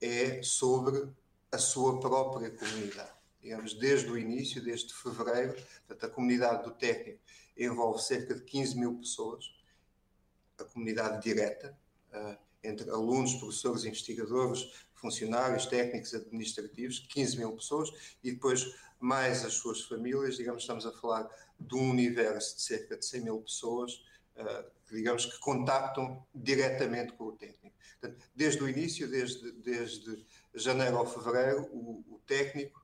é 0.00 0.40
sobre 0.44 1.10
a 1.50 1.58
sua 1.58 1.98
própria 1.98 2.52
comunidade. 2.52 3.10
Digamos, 3.42 3.74
desde 3.74 4.08
o 4.08 4.16
início, 4.16 4.62
desde 4.62 4.94
fevereiro, 4.94 5.54
portanto, 5.88 6.06
a 6.06 6.14
comunidade 6.14 6.62
do 6.62 6.70
técnico 6.70 7.20
envolve 7.56 8.02
cerca 8.02 8.34
de 8.34 8.42
15 8.42 8.78
mil 8.78 8.98
pessoas, 8.98 9.54
a 10.58 10.64
comunidade 10.64 11.22
direta, 11.22 11.76
uh, 12.12 12.36
entre 12.62 12.88
alunos, 12.90 13.34
professores, 13.34 13.84
investigadores, 13.84 14.86
funcionários, 14.94 15.66
técnicos, 15.66 16.14
administrativos, 16.14 17.00
15 17.00 17.38
mil 17.38 17.52
pessoas, 17.52 17.90
e 18.22 18.32
depois 18.32 18.74
mais 19.00 19.44
as 19.44 19.54
suas 19.54 19.82
famílias, 19.82 20.36
digamos, 20.36 20.62
estamos 20.62 20.86
a 20.86 20.92
falar 20.92 21.28
de 21.58 21.74
um 21.74 21.90
universo 21.90 22.56
de 22.56 22.62
cerca 22.62 22.96
de 22.96 23.04
100 23.04 23.20
mil 23.22 23.40
pessoas, 23.40 24.04
uh, 24.36 24.70
digamos, 24.90 25.26
que 25.26 25.38
contactam 25.40 26.24
diretamente 26.34 27.12
com 27.14 27.24
o 27.24 27.32
técnico. 27.32 27.74
Portanto, 28.00 28.24
desde 28.34 28.62
o 28.62 28.68
início, 28.68 29.08
desde, 29.08 29.52
desde 29.52 30.24
janeiro 30.54 30.98
ao 30.98 31.06
fevereiro, 31.06 31.68
o, 31.72 32.04
o 32.10 32.20
técnico 32.26 32.82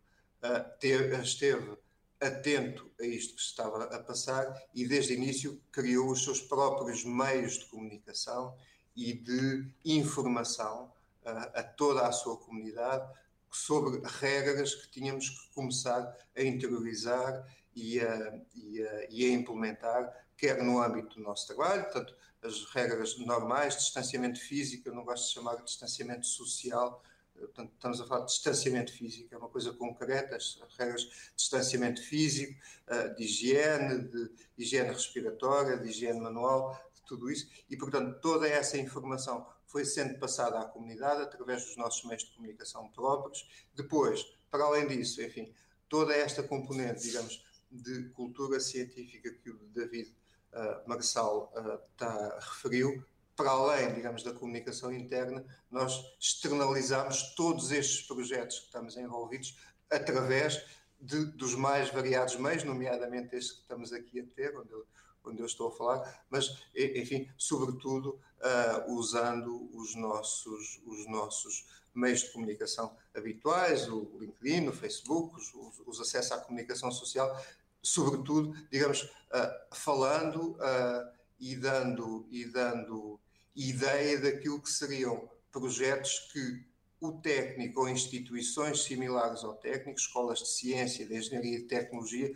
teve, 0.78 1.16
esteve 1.22 1.76
atento 2.20 2.90
a 3.00 3.04
isto 3.04 3.34
que 3.34 3.40
estava 3.40 3.84
a 3.84 4.02
passar 4.02 4.60
e 4.74 4.86
desde 4.86 5.12
o 5.12 5.16
início 5.16 5.60
criou 5.70 6.10
os 6.10 6.24
seus 6.24 6.40
próprios 6.40 7.04
meios 7.04 7.58
de 7.58 7.66
comunicação 7.66 8.56
e 8.96 9.12
de 9.12 9.68
informação 9.84 10.92
uh, 11.24 11.50
a 11.54 11.62
toda 11.62 12.06
a 12.06 12.12
sua 12.12 12.36
comunidade 12.36 13.08
sobre 13.50 14.00
regras 14.18 14.74
que 14.74 14.90
tínhamos 14.90 15.30
que 15.30 15.54
começar 15.54 16.14
a 16.36 16.42
interiorizar 16.42 17.46
e 17.74 18.00
a, 18.00 18.40
e 18.54 18.82
a, 18.82 19.06
e 19.08 19.24
a 19.24 19.32
implementar, 19.32 20.26
quer 20.36 20.62
no 20.62 20.82
âmbito 20.82 21.16
do 21.16 21.22
nosso 21.22 21.46
trabalho, 21.46 21.84
portanto, 21.84 22.14
as 22.42 22.64
regras 22.72 23.18
normais, 23.18 23.76
distanciamento 23.76 24.40
físico, 24.40 24.88
eu 24.88 24.94
não 24.94 25.04
gosto 25.04 25.26
de 25.26 25.32
chamar 25.32 25.56
de 25.56 25.64
distanciamento 25.64 26.26
social, 26.26 27.02
portanto, 27.40 27.72
estamos 27.74 28.00
a 28.00 28.06
falar 28.06 28.20
de 28.24 28.32
distanciamento 28.32 28.92
físico, 28.92 29.34
é 29.34 29.38
uma 29.38 29.48
coisa 29.48 29.72
concreta, 29.72 30.36
as 30.36 30.58
regras 30.78 31.02
de 31.02 31.10
distanciamento 31.36 32.02
físico, 32.02 32.58
uh, 32.88 33.14
de 33.14 33.24
higiene, 33.24 34.08
de 34.08 34.30
higiene 34.56 34.90
respiratória, 34.90 35.78
de 35.78 35.88
higiene 35.88 36.20
manual, 36.20 36.78
tudo 37.06 37.30
isso, 37.30 37.48
e 37.70 37.76
portanto 37.76 38.20
toda 38.20 38.46
essa 38.46 38.76
informação 38.76 39.46
foi 39.66 39.84
sendo 39.84 40.18
passada 40.18 40.60
à 40.60 40.64
comunidade 40.64 41.22
através 41.22 41.64
dos 41.64 41.76
nossos 41.76 42.04
meios 42.04 42.24
de 42.24 42.30
comunicação 42.32 42.88
próprios. 42.90 43.46
Depois, 43.74 44.24
para 44.50 44.64
além 44.64 44.86
disso, 44.86 45.22
enfim, 45.22 45.52
toda 45.88 46.14
esta 46.14 46.42
componente, 46.42 47.02
digamos, 47.02 47.44
de 47.70 48.08
cultura 48.10 48.60
científica 48.60 49.30
que 49.30 49.50
o 49.50 49.58
David 49.74 50.14
uh, 50.52 50.88
Marçal 50.88 51.52
uh, 51.54 51.78
tá, 51.96 52.38
referiu, 52.40 53.04
para 53.38 53.52
além, 53.52 53.94
digamos, 53.94 54.24
da 54.24 54.32
comunicação 54.32 54.92
interna, 54.92 55.44
nós 55.70 56.04
externalizamos 56.18 57.34
todos 57.36 57.70
estes 57.70 58.04
projetos 58.04 58.58
que 58.58 58.66
estamos 58.66 58.96
envolvidos 58.96 59.56
através 59.88 60.60
de, 61.00 61.24
dos 61.26 61.54
mais 61.54 61.88
variados 61.88 62.34
meios, 62.34 62.64
nomeadamente 62.64 63.36
este 63.36 63.54
que 63.54 63.60
estamos 63.60 63.92
aqui 63.92 64.18
a 64.18 64.24
ter, 64.34 64.58
onde 64.58 64.72
eu 64.72 64.84
quando 65.22 65.40
eu 65.40 65.46
estou 65.46 65.68
a 65.68 65.72
falar, 65.72 66.24
mas, 66.30 66.62
enfim, 66.74 67.28
sobretudo 67.36 68.18
uh, 68.40 68.92
usando 68.94 69.68
os 69.76 69.94
nossos, 69.94 70.80
os 70.86 71.06
nossos 71.06 71.66
meios 71.94 72.20
de 72.20 72.30
comunicação 72.30 72.96
habituais, 73.14 73.88
o 73.90 74.08
LinkedIn, 74.18 74.68
o 74.68 74.72
Facebook, 74.72 75.36
os, 75.36 75.52
os 75.86 76.00
acessos 76.00 76.32
à 76.32 76.38
comunicação 76.38 76.90
social, 76.90 77.38
sobretudo, 77.82 78.54
digamos, 78.70 79.02
uh, 79.02 79.74
falando 79.74 80.52
uh, 80.52 81.12
e 81.38 81.54
dando, 81.54 82.26
e 82.30 82.46
dando 82.46 83.20
ideia 83.54 84.20
daquilo 84.20 84.60
que 84.60 84.70
seriam 84.70 85.28
projetos 85.50 86.30
que 86.32 86.66
o 87.00 87.12
técnico 87.12 87.80
ou 87.80 87.88
instituições 87.88 88.82
similares 88.82 89.44
ao 89.44 89.54
técnico, 89.54 89.98
escolas 89.98 90.40
de 90.40 90.48
ciência, 90.48 91.06
de 91.06 91.16
engenharia 91.16 91.58
e 91.58 91.62
de 91.62 91.68
tecnologia, 91.68 92.34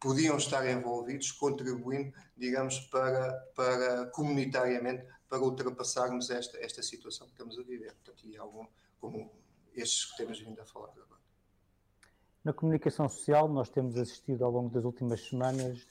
podiam 0.00 0.36
estar 0.36 0.68
envolvidos, 0.68 1.32
contribuindo, 1.32 2.12
digamos, 2.36 2.78
para, 2.80 3.32
para 3.54 4.06
comunitariamente, 4.06 5.04
para 5.28 5.40
ultrapassarmos 5.40 6.30
esta, 6.30 6.58
esta 6.58 6.82
situação 6.82 7.26
que 7.26 7.32
estamos 7.32 7.58
a 7.58 7.62
viver. 7.62 7.92
Portanto, 7.94 8.26
e 8.26 8.36
algum, 8.36 8.66
como 9.00 9.30
estes 9.74 10.06
que 10.06 10.16
temos 10.16 10.40
vindo 10.40 10.60
a 10.60 10.64
falar 10.64 10.90
agora. 10.90 11.08
Na 12.44 12.52
comunicação 12.52 13.08
social, 13.08 13.48
nós 13.48 13.68
temos 13.68 13.96
assistido 13.98 14.44
ao 14.44 14.50
longo 14.50 14.70
das 14.70 14.84
últimas 14.84 15.20
semanas 15.20 15.86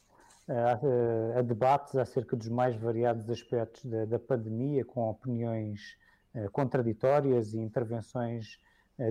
a, 0.47 1.39
a 1.39 1.41
debates 1.41 1.95
acerca 1.95 2.35
dos 2.35 2.47
mais 2.47 2.75
variados 2.75 3.29
aspectos 3.29 3.83
da, 3.85 4.05
da 4.05 4.19
pandemia, 4.19 4.85
com 4.85 5.09
opiniões 5.09 5.97
uh, 6.33 6.49
contraditórias 6.51 7.53
e 7.53 7.59
intervenções 7.59 8.59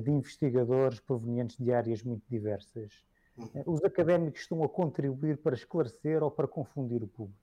de 0.03 0.11
investigadores 0.11 0.99
provenientes 0.99 1.57
de 1.57 1.73
áreas 1.73 2.03
muito 2.03 2.25
diversas. 2.29 3.05
Uhum. 3.37 3.63
Os 3.67 3.85
académicos 3.85 4.41
estão 4.41 4.65
a 4.65 4.69
contribuir 4.69 5.37
para 5.37 5.55
esclarecer 5.55 6.25
ou 6.25 6.31
para 6.31 6.49
confundir 6.49 7.05
o 7.05 7.07
público? 7.07 7.39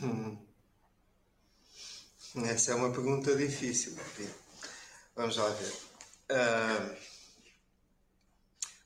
Hum. 0.00 0.38
Essa 2.44 2.72
é 2.72 2.74
uma 2.74 2.92
pergunta 2.92 3.34
difícil. 3.34 3.96
Vamos 5.14 5.36
lá 5.36 5.48
ver. 5.48 5.72
Uh, 6.30 6.96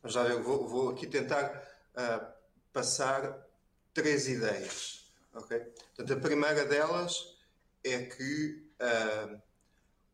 vamos 0.03 0.15
lá 0.15 0.23
ver. 0.25 0.43
Vou, 0.43 0.69
vou 0.69 0.91
aqui 0.91 1.07
tentar 1.07 1.61
uh, 1.97 2.27
passar 2.73 3.50
três 3.93 4.29
ideias. 4.29 5.13
Okay? 5.35 5.61
Portanto, 5.97 6.13
a 6.13 6.21
primeira 6.21 6.65
delas 6.65 7.39
é 7.85 8.05
que 8.05 8.71
uh, 8.81 9.41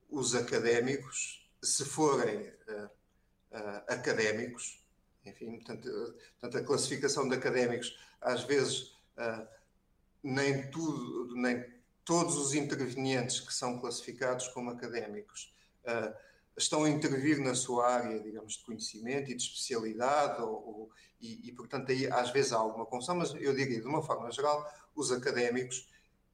os 0.09 0.35
académicos, 0.35 1.49
se 1.63 1.85
forem 1.85 2.55
académicos, 3.89 4.85
enfim, 5.25 5.57
portanto, 5.57 5.89
portanto, 6.39 6.59
a 6.59 6.67
classificação 6.67 7.29
de 7.29 7.35
académicos, 7.35 7.99
às 8.21 8.45
vezes, 8.45 8.97
uh, 9.17 9.47
nem 10.23 10.71
tudo, 10.71 11.35
nem 11.37 11.65
todos 12.05 12.37
os 12.37 12.55
intervenientes 12.55 13.41
que 13.41 13.53
são 13.53 13.79
classificados 13.81 14.49
como 14.49 14.71
académicos 14.71 15.55
uh, 15.85 16.15
estão 16.57 16.85
a 16.85 16.91
intervir 16.91 17.39
na 17.39 17.55
sua 17.55 17.87
área, 17.87 18.19
digamos, 18.21 18.55
de 18.55 18.65
conhecimento 18.65 19.31
e 19.31 19.35
de 19.35 19.43
especialidade, 19.43 20.41
ou, 20.41 20.51
ou, 20.51 20.91
e, 21.21 21.49
e, 21.49 21.53
portanto, 21.53 21.91
aí 21.91 22.07
às 22.07 22.31
vezes 22.31 22.53
há 22.53 22.57
alguma 22.57 22.87
confusão, 22.87 23.17
mas 23.17 23.35
eu 23.35 23.55
diria, 23.55 23.81
de 23.81 23.87
uma 23.87 24.03
forma 24.03 24.31
geral, 24.31 24.67
os 24.95 25.13
académicos, 25.13 25.89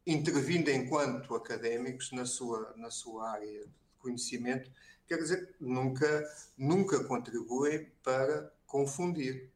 intervindo 0.07 0.71
enquanto 0.71 1.35
académicos 1.35 2.13
na 2.13 2.25
sua, 2.25 2.73
na 2.77 2.91
sua 2.91 3.31
área 3.31 3.67
de 3.67 3.73
conhecimento, 3.99 4.71
quer 5.07 5.19
dizer, 5.19 5.55
nunca, 5.61 6.25
nunca 6.57 7.03
contribuem 7.05 7.91
para 8.03 8.53
confundir, 8.67 9.51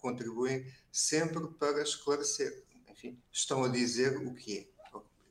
contribuem 0.00 0.66
sempre 0.90 1.46
para 1.48 1.82
esclarecer. 1.82 2.64
Enfim, 2.88 3.16
estão 3.30 3.64
a 3.64 3.68
dizer 3.68 4.16
o 4.16 4.34
que 4.34 4.58
é. 4.58 4.77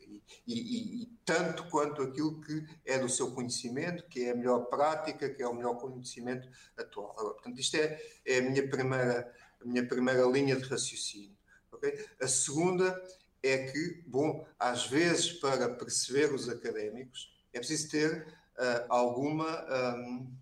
E, 0.08 0.24
e, 0.48 1.04
e, 1.04 1.06
tanto 1.26 1.66
quanto 1.70 2.02
aquilo 2.02 2.40
que 2.42 2.66
é 2.86 2.98
do 2.98 3.10
seu 3.10 3.32
conhecimento, 3.32 4.08
que 4.08 4.26
é 4.26 4.32
a 4.32 4.36
melhor 4.36 4.66
prática, 4.66 5.30
que 5.30 5.44
é 5.44 5.48
o 5.48 5.54
melhor 5.54 5.76
conhecimento 5.76 6.50
atual. 6.78 7.12
Agora, 7.18 7.34
portanto, 7.34 7.60
isto 7.60 7.76
é, 7.76 8.02
é 8.26 8.38
a, 8.38 8.42
minha 8.42 8.68
primeira, 8.70 9.34
a 9.62 9.66
minha 9.66 9.86
primeira 9.86 10.26
linha 10.26 10.56
de 10.56 10.64
raciocínio. 10.64 11.38
Okay? 11.72 12.06
A 12.22 12.28
segunda 12.28 13.02
é 13.44 13.72
que, 13.72 14.04
bom, 14.08 14.46
às 14.58 14.88
vezes, 14.88 15.34
para 15.34 15.70
perceber 15.70 16.34
os 16.34 16.48
académicos, 16.50 17.36
é 17.54 17.60
preciso 17.60 17.90
ter 17.90 18.28
uh, 18.58 18.86
alguma. 18.90 19.66
Um, 19.98 20.38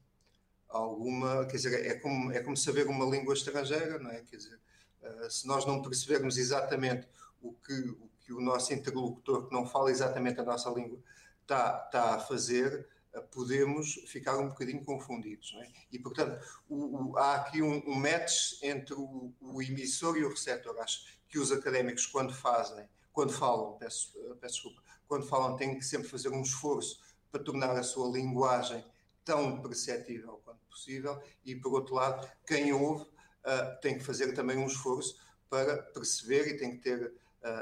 alguma, 0.69 1.45
quer 1.45 1.55
dizer, 1.55 1.85
é 1.85 1.95
como, 1.95 2.31
é 2.33 2.41
como 2.41 2.57
saber 2.57 2.87
uma 2.87 3.05
língua 3.05 3.33
estrangeira, 3.33 3.97
não 3.97 4.11
é? 4.11 4.21
Quer 4.21 4.35
dizer, 4.35 4.59
uh, 5.01 5.31
se 5.31 5.47
nós 5.47 5.65
não 5.65 5.81
percebermos 5.81 6.37
exatamente 6.37 7.07
o 7.41 7.53
que, 7.53 7.73
o 7.73 8.09
que 8.25 8.33
o 8.33 8.41
nosso 8.41 8.73
interlocutor, 8.73 9.47
que 9.47 9.53
não 9.53 9.65
fala 9.65 9.91
exatamente 9.91 10.39
a 10.39 10.43
nossa 10.43 10.69
língua, 10.71 10.99
está, 11.41 11.83
está 11.85 12.15
a 12.15 12.19
fazer, 12.19 12.89
uh, 13.13 13.21
podemos 13.31 13.93
ficar 14.07 14.37
um 14.37 14.49
bocadinho 14.49 14.83
confundidos, 14.83 15.55
é? 15.61 15.69
E, 15.91 15.99
portanto, 15.99 16.43
o, 16.67 17.11
o, 17.11 17.17
há 17.17 17.35
aqui 17.35 17.61
um, 17.61 17.83
um 17.87 17.95
match 17.95 18.61
entre 18.63 18.95
o, 18.95 19.31
o, 19.39 19.61
emissor 19.61 20.17
e 20.17 20.25
o 20.25 20.29
receptor. 20.29 20.77
Acho 20.79 21.05
que 21.29 21.37
os 21.37 21.51
académicos, 21.51 22.07
quando 22.07 22.33
fazem, 22.33 22.89
quando 23.13 23.31
falam, 23.31 23.77
peço, 23.77 24.11
peço 24.41 24.55
desculpa, 24.55 24.81
quando 25.07 25.27
falam, 25.27 25.55
têm 25.55 25.77
que 25.77 25.85
sempre 25.85 26.09
fazer 26.09 26.29
um 26.29 26.41
esforço 26.41 26.99
para 27.31 27.43
tornar 27.43 27.77
a 27.77 27.83
sua 27.83 28.09
linguagem 28.11 28.83
tão 29.23 29.61
perceptível 29.61 30.41
quanto 30.43 30.59
possível, 30.69 31.21
e 31.43 31.55
por 31.55 31.73
outro 31.73 31.95
lado, 31.95 32.27
quem 32.45 32.73
ouve 32.73 33.03
uh, 33.03 33.79
tem 33.81 33.97
que 33.97 34.03
fazer 34.03 34.33
também 34.33 34.57
um 34.57 34.67
esforço 34.67 35.19
para 35.49 35.77
perceber 35.77 36.47
e 36.47 36.57
tem 36.57 36.71
que 36.71 36.83
ter 36.83 37.13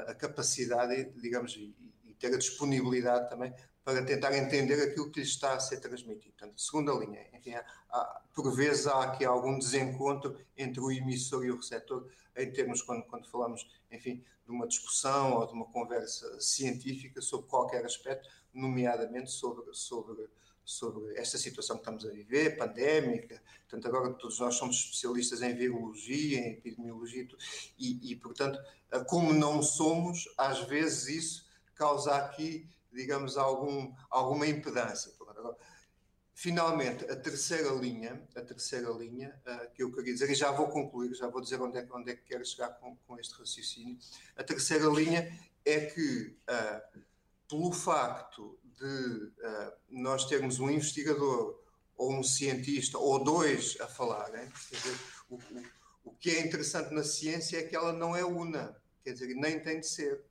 a 0.06 0.14
capacidade, 0.14 1.10
digamos, 1.20 1.56
e, 1.56 1.74
ter 2.18 2.32
a 2.32 2.38
disponibilidade 2.38 3.28
também 3.28 3.52
para 3.84 4.02
tentar 4.02 4.34
entender 4.34 4.82
aquilo 4.82 5.10
que 5.10 5.20
lhe 5.20 5.26
está 5.26 5.54
a 5.54 5.60
ser 5.60 5.78
transmitido. 5.78 6.32
Portanto, 6.32 6.58
segunda 6.58 6.92
linha, 6.92 7.28
enfim, 7.34 7.52
há, 7.90 8.22
por 8.32 8.50
vezes 8.54 8.86
há 8.86 9.02
aqui 9.02 9.24
algum 9.24 9.58
desencontro 9.58 10.38
entre 10.56 10.80
o 10.80 10.90
emissor 10.90 11.44
e 11.44 11.50
o 11.50 11.56
receptor, 11.56 12.08
em 12.34 12.50
termos, 12.50 12.80
quando, 12.80 13.04
quando 13.04 13.28
falamos, 13.28 13.68
enfim, 13.90 14.24
de 14.44 14.50
uma 14.50 14.66
discussão 14.66 15.34
ou 15.34 15.46
de 15.46 15.52
uma 15.52 15.66
conversa 15.66 16.40
científica 16.40 17.20
sobre 17.20 17.46
qualquer 17.46 17.84
aspecto, 17.84 18.28
nomeadamente 18.52 19.30
sobre, 19.30 19.64
sobre, 19.74 20.26
sobre 20.64 21.14
esta 21.18 21.36
situação 21.36 21.76
que 21.76 21.82
estamos 21.82 22.06
a 22.06 22.10
viver, 22.10 22.56
pandémica. 22.56 23.42
Portanto, 23.68 23.86
agora 23.88 24.14
todos 24.14 24.38
nós 24.38 24.54
somos 24.54 24.76
especialistas 24.76 25.42
em 25.42 25.54
virologia, 25.54 26.38
em 26.38 26.52
epidemiologia, 26.52 27.28
e, 27.78 28.12
e 28.12 28.16
portanto, 28.16 28.58
como 29.06 29.32
não 29.32 29.62
somos, 29.62 30.28
às 30.38 30.60
vezes 30.60 31.08
isso 31.08 31.46
causa 31.74 32.14
aqui 32.16 32.68
digamos, 32.94 33.36
algum, 33.36 33.92
alguma 34.08 34.46
impedância. 34.46 35.12
Finalmente, 36.32 37.04
a 37.04 37.16
terceira 37.16 37.70
linha, 37.70 38.26
a 38.34 38.40
terceira 38.40 38.90
linha 38.90 39.40
uh, 39.46 39.70
que 39.72 39.82
eu 39.82 39.92
queria 39.92 40.12
dizer, 40.12 40.30
e 40.30 40.34
já 40.34 40.50
vou 40.50 40.68
concluir, 40.68 41.14
já 41.14 41.28
vou 41.28 41.40
dizer 41.40 41.60
onde 41.60 41.78
é, 41.78 41.88
onde 41.92 42.10
é 42.10 42.16
que 42.16 42.22
quero 42.22 42.44
chegar 42.44 42.70
com, 42.70 42.96
com 43.06 43.18
este 43.18 43.34
raciocínio. 43.34 43.98
A 44.36 44.42
terceira 44.42 44.86
linha 44.86 45.38
é 45.64 45.86
que, 45.86 46.36
uh, 46.48 47.00
pelo 47.48 47.72
facto 47.72 48.58
de 48.76 48.84
uh, 48.84 49.72
nós 49.90 50.26
termos 50.26 50.58
um 50.58 50.70
investigador 50.70 51.58
ou 51.96 52.12
um 52.12 52.22
cientista 52.22 52.98
ou 52.98 53.22
dois 53.22 53.76
a 53.80 53.86
falarem, 53.86 54.48
quer 54.68 54.76
dizer, 54.76 54.98
o, 55.30 55.36
o, 55.36 55.62
o 56.04 56.12
que 56.12 56.30
é 56.30 56.40
interessante 56.40 56.92
na 56.92 57.04
ciência 57.04 57.58
é 57.58 57.62
que 57.62 57.76
ela 57.76 57.92
não 57.92 58.14
é 58.14 58.24
una, 58.24 58.76
quer 59.02 59.12
dizer, 59.12 59.34
nem 59.34 59.60
tem 59.60 59.80
de 59.80 59.86
ser. 59.86 60.22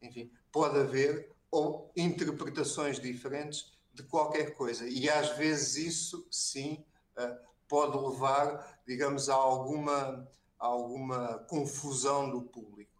Enfim, 0.00 0.30
pode 0.52 0.78
haver 0.78 1.30
ou 1.50 1.90
interpretações 1.96 3.00
diferentes 3.00 3.72
de 3.92 4.02
qualquer 4.02 4.54
coisa. 4.54 4.86
E 4.88 5.08
às 5.08 5.36
vezes 5.36 5.76
isso, 5.76 6.26
sim, 6.30 6.84
eh, 7.16 7.38
pode 7.66 7.96
levar, 7.96 8.80
digamos, 8.86 9.28
a 9.28 9.34
alguma, 9.34 10.28
a 10.58 10.66
alguma 10.66 11.38
confusão 11.48 12.30
do 12.30 12.42
público. 12.42 12.97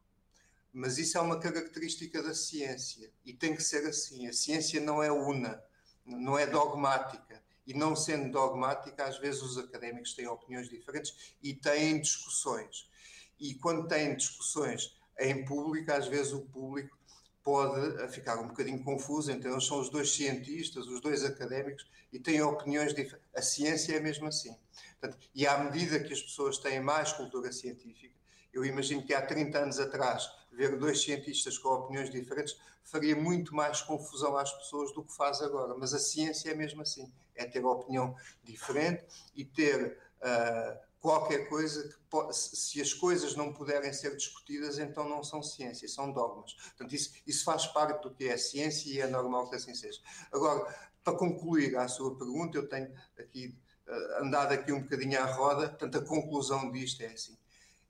Mas 0.72 0.98
isso 0.98 1.16
é 1.18 1.20
uma 1.20 1.38
característica 1.38 2.22
da 2.22 2.35
ciência 2.35 3.11
e 3.24 3.33
tem 3.33 3.54
que 3.54 3.62
ser 3.62 3.87
assim. 3.87 4.26
A 4.26 4.33
ciência 4.33 4.81
não 4.81 5.02
é 5.02 5.11
una, 5.11 5.62
não 6.04 6.38
é 6.38 6.46
dogmática. 6.46 7.42
E 7.66 7.74
não 7.74 7.94
sendo 7.94 8.33
dogmática, 8.33 9.04
às 9.04 9.18
vezes 9.18 9.42
os 9.42 9.59
académicos 9.59 10.14
têm 10.14 10.26
opiniões 10.26 10.68
diferentes 10.68 11.35
e 11.42 11.52
têm 11.54 12.00
discussões. 12.00 12.88
E 13.38 13.54
quando 13.54 13.87
têm 13.87 14.16
discussões 14.16 14.96
em 15.18 15.44
público, 15.44 15.92
às 15.92 16.07
vezes 16.07 16.33
o 16.33 16.40
público 16.46 16.96
pode 17.48 18.02
eh, 18.02 18.09
ficar 18.09 18.38
um 18.38 18.48
bocadinho 18.48 18.83
confuso, 18.85 19.31
então 19.31 19.50
eles 19.50 19.66
são 19.66 19.81
os 19.81 19.88
dois 19.88 20.14
cientistas, 20.14 20.87
os 20.87 21.00
dois 21.00 21.24
académicos 21.24 21.87
e 22.12 22.18
têm 22.18 22.42
opiniões 22.42 22.94
diferentes. 22.94 23.26
A 23.35 23.40
ciência 23.40 23.96
é 23.96 24.00
mesmo 24.00 24.26
assim. 24.26 24.54
Portanto, 25.00 25.18
e 25.35 25.46
à 25.46 25.59
medida 25.59 26.00
que 26.00 26.12
as 26.12 26.20
pessoas 26.20 26.59
têm 26.59 26.81
mais 26.81 27.12
cultura 27.12 27.50
científica, 27.52 28.14
eu 28.52 28.64
imagino 28.64 29.02
que 29.02 29.14
há 29.14 29.22
30 29.22 29.59
anos 29.59 29.78
atrás, 29.78 30.28
ver 30.59 30.77
dois 30.77 31.01
cientistas 31.01 31.57
com 31.57 31.68
opiniões 31.68 32.11
diferentes 32.11 32.59
faria 32.83 33.14
muito 33.14 33.55
mais 33.55 33.81
confusão 33.81 34.37
às 34.37 34.53
pessoas 34.53 34.92
do 34.92 35.05
que 35.05 35.14
faz 35.14 35.40
agora. 35.40 35.75
Mas 35.79 35.94
a 35.94 35.99
ciência 36.01 36.51
é 36.51 36.55
mesmo 36.55 36.83
assim: 36.83 37.11
é 37.37 37.47
ter 37.47 37.64
opinião 37.64 38.16
diferente 38.42 39.05
e 39.35 39.44
ter. 39.44 39.97
Uh, 40.18 40.88
qualquer 41.01 41.49
coisa 41.49 41.88
que 41.88 42.33
se 42.33 42.81
as 42.81 42.92
coisas 42.92 43.37
não 43.37 43.53
puderem 43.53 43.92
ser 43.92 44.16
discutidas, 44.16 44.81
então 44.81 45.09
não 45.09 45.23
são 45.23 45.40
ciências, 45.40 45.94
são 45.94 46.11
dogmas. 46.11 46.55
Portanto, 46.55 46.92
isso, 46.92 47.12
isso 47.25 47.44
faz 47.44 47.66
parte 47.68 48.03
do 48.03 48.12
que 48.12 48.29
é 48.29 48.37
ciência 48.37 48.90
e 48.90 49.01
é 49.01 49.07
normal 49.07 49.49
que 49.49 49.55
assim 49.55 49.77
seja. 49.77 50.01
Agora, 50.33 50.66
para 51.05 51.16
concluir 51.16 51.77
a 51.77 51.87
sua 51.87 52.16
pergunta, 52.16 52.59
eu 52.59 52.68
tenho 52.68 52.92
aqui 53.16 53.57
uh, 53.87 54.25
andado 54.25 54.51
aqui 54.51 54.73
um 54.73 54.83
bocadinho 54.83 55.23
à 55.23 55.25
roda, 55.25 55.68
portanto, 55.68 55.99
a 55.99 56.05
conclusão 56.05 56.68
disto 56.73 57.01
é 57.03 57.07
assim. 57.07 57.38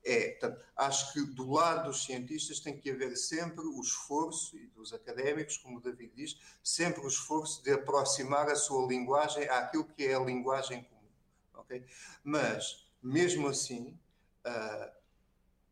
É, 0.09 0.31
portanto, 0.31 0.59
acho 0.75 1.13
que 1.13 1.21
do 1.21 1.51
lado 1.51 1.87
dos 1.87 2.03
cientistas 2.03 2.59
tem 2.59 2.75
que 2.75 2.89
haver 2.89 3.15
sempre 3.15 3.63
o 3.63 3.79
esforço, 3.79 4.57
e 4.57 4.65
dos 4.69 4.91
académicos, 4.91 5.57
como 5.57 5.77
o 5.77 5.79
David 5.79 6.11
diz, 6.15 6.35
sempre 6.63 7.01
o 7.01 7.07
esforço 7.07 7.61
de 7.63 7.73
aproximar 7.73 8.49
a 8.49 8.55
sua 8.55 8.87
linguagem 8.87 9.47
àquilo 9.47 9.83
que 9.83 10.05
é 10.05 10.15
a 10.15 10.19
linguagem 10.19 10.83
comum. 10.83 11.61
Okay? 11.61 11.85
Mas, 12.23 12.89
mesmo 13.03 13.47
assim, 13.49 13.99
uh, 14.47 14.91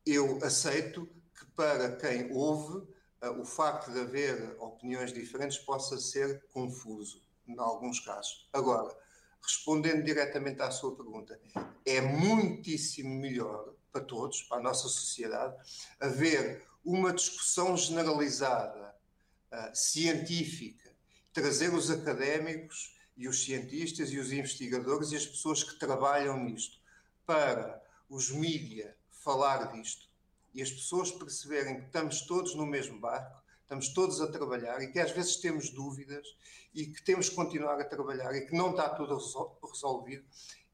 eu 0.05 0.37
aceito 0.43 1.09
que 1.35 1.43
para 1.55 1.95
quem 1.95 2.31
ouve, 2.31 2.77
uh, 3.23 3.41
o 3.41 3.43
facto 3.43 3.91
de 3.91 4.01
haver 4.01 4.55
opiniões 4.59 5.11
diferentes 5.11 5.57
possa 5.57 5.97
ser 5.97 6.43
confuso, 6.53 7.23
em 7.47 7.57
alguns 7.57 8.01
casos. 8.01 8.47
Agora, 8.53 8.95
respondendo 9.41 10.03
diretamente 10.03 10.61
à 10.61 10.69
sua 10.69 10.95
pergunta, 10.95 11.41
é 11.83 12.01
muitíssimo 12.01 13.09
melhor 13.15 13.75
para 13.97 14.01
todos, 14.01 14.43
para 14.43 14.57
a 14.57 14.61
nossa 14.63 14.87
sociedade, 14.87 15.55
haver 15.99 16.63
uma 16.85 17.11
discussão 17.11 17.75
generalizada, 17.75 18.95
uh, 19.51 19.75
científica, 19.75 20.91
trazer 21.33 21.73
os 21.73 21.89
académicos 21.89 22.95
e 23.15 23.27
os 23.27 23.43
cientistas 23.43 24.11
e 24.11 24.19
os 24.19 24.31
investigadores 24.31 25.11
e 25.11 25.15
as 25.15 25.25
pessoas 25.25 25.63
que 25.63 25.79
trabalham 25.79 26.39
nisto 26.43 26.77
para 27.25 27.81
os 28.09 28.29
mídia 28.29 28.95
falar 29.09 29.71
disto 29.73 30.07
e 30.53 30.61
as 30.61 30.71
pessoas 30.71 31.11
perceberem 31.11 31.79
que 31.79 31.87
estamos 31.87 32.21
todos 32.21 32.55
no 32.55 32.65
mesmo 32.65 32.99
barco, 32.99 33.43
estamos 33.61 33.89
todos 33.89 34.21
a 34.21 34.31
trabalhar 34.31 34.81
e 34.81 34.91
que 34.91 34.99
às 34.99 35.11
vezes 35.11 35.37
temos 35.37 35.69
dúvidas 35.71 36.25
e 36.73 36.85
que 36.85 37.01
temos 37.01 37.29
que 37.29 37.35
continuar 37.35 37.79
a 37.81 37.85
trabalhar 37.85 38.33
e 38.35 38.45
que 38.45 38.55
não 38.55 38.71
está 38.71 38.89
tudo 38.89 39.17
resolvido, 39.61 40.23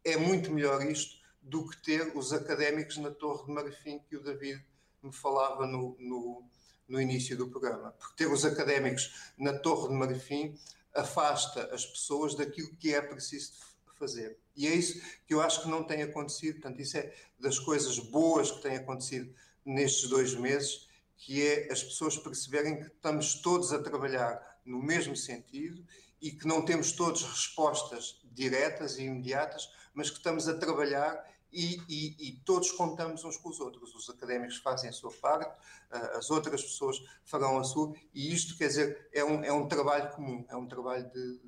é 0.04 0.18
muito 0.18 0.52
melhor 0.52 0.86
isto 0.86 1.23
do 1.44 1.68
que 1.68 1.78
ter 1.84 2.18
os 2.18 2.32
académicos 2.32 2.98
na 2.98 3.12
Torre 3.12 3.46
de 3.46 3.52
Marfim 3.52 4.00
que 4.10 4.16
o 4.16 4.24
David 4.24 4.66
me 5.02 5.12
falava 5.12 5.68
no, 5.68 5.96
no, 6.00 6.44
no 6.88 7.02
início 7.02 7.38
do 7.38 7.50
programa. 7.50 7.92
Porque 7.92 8.24
ter 8.24 8.32
os 8.32 8.46
académicos 8.46 9.34
na 9.38 9.54
Torre 9.54 9.90
de 9.90 9.94
Marfim 9.94 10.58
afasta 10.96 11.64
as 11.74 11.86
pessoas 11.86 12.36
daquilo 12.36 12.76
que 12.78 12.94
é 12.94 13.02
preciso 13.02 13.54
fazer. 13.96 14.38
E 14.56 14.68
é 14.68 14.74
isso 14.74 15.02
que 15.26 15.34
eu 15.34 15.42
acho 15.42 15.62
que 15.62 15.68
não 15.68 15.84
tem 15.84 16.02
acontecido. 16.04 16.56
Portanto, 16.56 16.82
isso 16.82 16.98
é 16.98 17.14
das 17.40 17.60
coisas 17.60 18.00
boas 18.00 18.52
que 18.52 18.62
têm 18.62 18.78
acontecido 18.78 19.34
nestes 19.66 20.10
dois 20.10 20.36
meses, 20.36 20.88
que 21.18 21.46
é 21.46 21.72
as 21.72 21.84
pessoas 21.84 22.18
perceberem 22.18 22.82
que 22.82 22.88
estamos 22.88 23.36
todos 23.36 23.72
a 23.72 23.82
trabalhar 23.82 24.60
no 24.66 24.82
mesmo 24.82 25.16
sentido 25.16 25.86
e 26.22 26.32
que 26.32 26.48
não 26.48 26.64
temos 26.64 26.94
todos 26.94 27.24
respostas 27.24 28.22
diretas 28.24 28.98
e 28.98 29.04
imediatas, 29.04 29.70
mas 29.94 30.10
que 30.10 30.18
estamos 30.18 30.48
a 30.48 30.58
trabalhar 30.58 31.33
e, 31.54 31.82
e, 31.88 32.30
e, 32.30 32.32
todos 32.44 32.72
contamos 32.72 33.24
uns 33.24 33.38
com 33.38 33.50
os 33.50 33.60
outros. 33.60 33.94
Os 33.96 34.10
académicos 34.10 34.58
fazem 34.58 34.90
a 34.90 34.94
sua 34.94 35.12
parte, 35.12 35.56
as 35.92 36.30
outras 36.32 36.62
pessoas 36.64 36.98
farão 37.24 37.60
a 37.60 37.64
sua, 37.64 37.94
e 38.14 38.34
isto, 38.34 38.58
quer 38.58 38.68
dizer, 38.68 39.08
é 39.14 39.24
um, 39.24 39.44
é 39.44 39.54
um 39.54 39.68
trabalho 39.68 40.12
comum, 40.12 40.44
é 40.50 40.56
um 40.56 40.68
trabalho 40.68 41.10
de, 41.12 41.40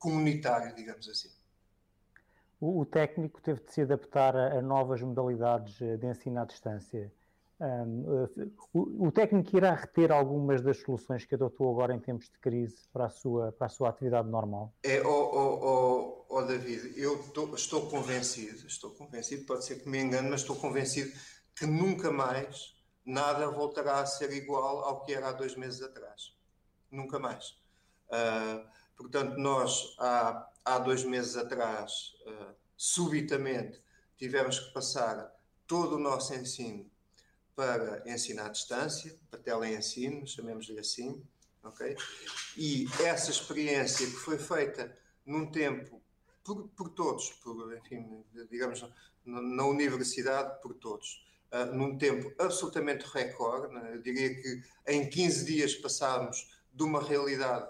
comunitário, 0.00 0.74
digamos 0.74 1.08
assim. 1.08 1.30
O, 2.60 2.80
o 2.80 2.86
técnico 2.86 3.40
teve 3.40 3.60
de 3.60 3.72
se 3.72 3.82
adaptar 3.82 4.34
a, 4.34 4.58
a 4.58 4.62
novas 4.62 5.00
modalidades 5.02 5.78
de 5.78 6.06
ensino 6.06 6.40
à 6.40 6.44
distância. 6.44 7.12
Um, 7.60 8.26
o, 8.72 9.08
o, 9.08 9.12
técnico 9.12 9.54
irá 9.54 9.74
reter 9.74 10.10
algumas 10.10 10.62
das 10.62 10.78
soluções 10.78 11.26
que 11.26 11.34
adotou 11.34 11.70
agora 11.70 11.94
em 11.94 12.00
tempos 12.00 12.30
de 12.30 12.38
crise 12.38 12.88
para 12.90 13.04
a 13.04 13.10
sua, 13.10 13.52
para 13.52 13.66
a 13.66 13.70
sua 13.70 13.90
atividade 13.90 14.28
normal? 14.28 14.72
É, 14.82 15.02
oh, 15.02 15.30
oh, 15.30 15.58
oh, 15.62 16.19
oh 16.30 16.42
David, 16.42 16.94
eu 16.96 17.18
tô, 17.34 17.54
estou 17.54 17.90
convencido, 17.90 18.66
estou 18.66 18.92
convencido, 18.92 19.44
pode 19.44 19.64
ser 19.64 19.82
que 19.82 19.88
me 19.88 19.98
engane, 19.98 20.30
mas 20.30 20.42
estou 20.42 20.54
convencido 20.54 21.12
que 21.56 21.66
nunca 21.66 22.10
mais 22.12 22.72
nada 23.04 23.50
voltará 23.50 24.00
a 24.00 24.06
ser 24.06 24.32
igual 24.32 24.84
ao 24.84 25.04
que 25.04 25.12
era 25.12 25.28
há 25.28 25.32
dois 25.32 25.56
meses 25.56 25.82
atrás. 25.82 26.32
Nunca 26.88 27.18
mais. 27.18 27.58
Uh, 28.06 28.64
portanto, 28.96 29.36
nós 29.38 29.96
há, 29.98 30.48
há 30.64 30.78
dois 30.78 31.02
meses 31.02 31.36
atrás, 31.36 32.14
uh, 32.24 32.54
subitamente, 32.76 33.82
tivemos 34.16 34.60
que 34.60 34.72
passar 34.72 35.34
todo 35.66 35.96
o 35.96 35.98
nosso 35.98 36.32
ensino 36.34 36.88
para 37.56 38.04
ensino 38.06 38.42
à 38.42 38.48
distância, 38.48 39.18
para 39.28 39.40
teleensino, 39.40 40.26
chamemos-lhe 40.26 40.78
assim, 40.78 41.20
ok? 41.64 41.96
E 42.56 42.86
essa 43.00 43.32
experiência 43.32 44.06
que 44.06 44.16
foi 44.16 44.38
feita 44.38 44.96
num 45.26 45.50
tempo 45.50 45.99
por, 46.54 46.68
por 46.70 46.88
todos, 46.90 47.30
por, 47.44 47.76
enfim, 47.76 48.24
digamos, 48.50 48.84
na, 49.24 49.40
na 49.40 49.64
universidade, 49.64 50.60
por 50.60 50.74
todos, 50.74 51.24
uh, 51.52 51.66
num 51.72 51.96
tempo 51.96 52.32
absolutamente 52.42 53.04
recorde, 53.06 53.72
né? 53.72 53.94
eu 53.94 54.02
diria 54.02 54.34
que 54.34 54.62
em 54.88 55.08
15 55.08 55.44
dias 55.44 55.74
passámos 55.74 56.50
de 56.72 56.82
uma 56.82 57.02
realidade 57.02 57.68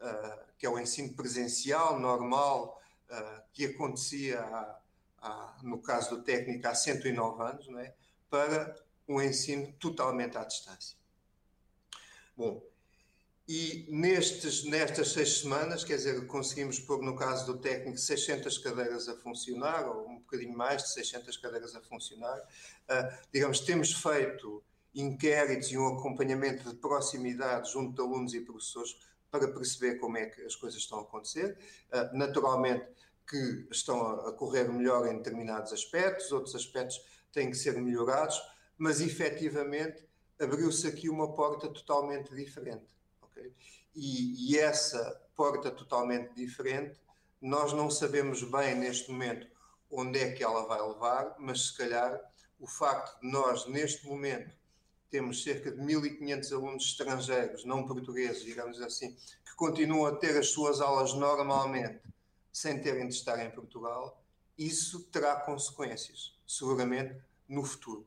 uh, 0.00 0.50
que 0.56 0.66
é 0.66 0.70
o 0.70 0.78
ensino 0.78 1.14
presencial, 1.14 1.98
normal, 1.98 2.80
uh, 3.10 3.42
que 3.52 3.66
acontecia, 3.66 4.40
há, 4.40 4.80
há, 5.18 5.58
no 5.62 5.82
caso 5.82 6.16
do 6.16 6.22
técnico, 6.22 6.68
há 6.68 6.74
109 6.74 7.42
anos, 7.42 7.68
não 7.68 7.80
é? 7.80 7.94
para 8.28 8.76
um 9.08 9.20
ensino 9.20 9.72
totalmente 9.72 10.38
à 10.38 10.44
distância. 10.44 10.96
Bom, 12.36 12.62
e 13.52 13.84
nestes, 13.88 14.62
nestas 14.62 15.08
seis 15.10 15.40
semanas, 15.40 15.82
quer 15.82 15.96
dizer, 15.96 16.24
conseguimos 16.28 16.78
pôr, 16.78 17.02
no 17.02 17.16
caso 17.16 17.46
do 17.46 17.58
técnico, 17.58 17.98
600 17.98 18.58
cadeiras 18.58 19.08
a 19.08 19.16
funcionar, 19.16 19.88
ou 19.88 20.08
um 20.08 20.18
bocadinho 20.20 20.56
mais 20.56 20.84
de 20.84 20.92
600 20.92 21.36
cadeiras 21.36 21.74
a 21.74 21.80
funcionar. 21.80 22.38
Uh, 22.38 23.12
digamos, 23.32 23.58
temos 23.58 23.92
feito 23.92 24.62
inquéritos 24.94 25.72
e 25.72 25.76
um 25.76 25.88
acompanhamento 25.98 26.70
de 26.70 26.76
proximidade 26.76 27.72
junto 27.72 27.92
de 27.92 28.00
alunos 28.00 28.34
e 28.34 28.40
professores 28.40 28.96
para 29.32 29.48
perceber 29.48 29.96
como 29.96 30.16
é 30.16 30.26
que 30.26 30.42
as 30.42 30.54
coisas 30.54 30.78
estão 30.78 31.00
a 31.00 31.02
acontecer. 31.02 31.58
Uh, 31.92 32.16
naturalmente 32.16 32.86
que 33.28 33.66
estão 33.68 34.00
a 34.28 34.32
correr 34.32 34.68
melhor 34.68 35.08
em 35.08 35.16
determinados 35.16 35.72
aspectos, 35.72 36.30
outros 36.30 36.54
aspectos 36.54 37.04
têm 37.32 37.50
que 37.50 37.56
ser 37.56 37.72
melhorados, 37.82 38.40
mas 38.78 39.00
efetivamente 39.00 40.08
abriu-se 40.38 40.86
aqui 40.86 41.08
uma 41.08 41.34
porta 41.34 41.68
totalmente 41.68 42.32
diferente 42.32 42.99
E, 43.94 44.52
e 44.52 44.58
essa 44.58 45.20
porta 45.34 45.70
totalmente 45.70 46.34
diferente, 46.34 46.96
nós 47.40 47.72
não 47.72 47.90
sabemos 47.90 48.42
bem 48.42 48.74
neste 48.74 49.10
momento 49.10 49.46
onde 49.90 50.18
é 50.18 50.32
que 50.32 50.42
ela 50.42 50.66
vai 50.66 50.80
levar, 50.80 51.34
mas 51.38 51.68
se 51.68 51.76
calhar 51.76 52.20
o 52.58 52.66
facto 52.66 53.20
de 53.20 53.28
nós, 53.28 53.66
neste 53.66 54.06
momento, 54.06 54.54
temos 55.10 55.42
cerca 55.42 55.72
de 55.72 55.78
1.500 55.78 56.52
alunos 56.52 56.84
estrangeiros, 56.84 57.64
não 57.64 57.86
portugueses, 57.86 58.44
digamos 58.44 58.80
assim, 58.80 59.16
que 59.44 59.54
continuam 59.56 60.06
a 60.06 60.16
ter 60.16 60.36
as 60.38 60.50
suas 60.50 60.80
aulas 60.80 61.14
normalmente, 61.14 62.00
sem 62.52 62.80
terem 62.80 63.08
de 63.08 63.14
estar 63.14 63.44
em 63.44 63.50
Portugal, 63.50 64.22
isso 64.56 65.04
terá 65.04 65.36
consequências, 65.36 66.38
seguramente, 66.46 67.18
no 67.48 67.64
futuro. 67.64 68.06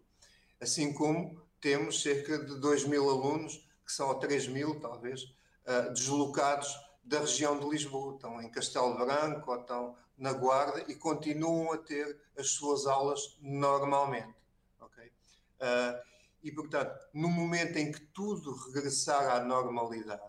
Assim 0.61 0.93
como 0.93 1.41
temos 1.59 2.01
cerca 2.01 2.37
de 2.37 2.59
2 2.59 2.85
mil 2.85 3.09
alunos 3.09 3.67
que 3.85 3.91
são 3.91 4.11
a 4.11 4.15
3 4.15 4.47
mil, 4.47 4.79
talvez, 4.79 5.23
uh, 5.23 5.93
deslocados 5.93 6.73
da 7.03 7.19
região 7.19 7.59
de 7.59 7.67
Lisboa. 7.67 8.15
Estão 8.15 8.41
em 8.41 8.49
Castelo 8.49 8.97
Branco 8.97 9.51
ou 9.51 9.59
estão 9.59 9.97
na 10.17 10.33
Guarda 10.33 10.83
e 10.87 10.95
continuam 10.95 11.73
a 11.73 11.77
ter 11.77 12.17
as 12.37 12.49
suas 12.49 12.85
aulas 12.85 13.37
normalmente. 13.41 14.35
Okay? 14.79 15.07
Uh, 15.07 16.01
e, 16.43 16.51
portanto, 16.51 16.93
no 17.13 17.29
momento 17.29 17.77
em 17.77 17.91
que 17.91 17.99
tudo 17.99 18.53
regressar 18.67 19.29
à 19.29 19.39
normalidade, 19.39 20.21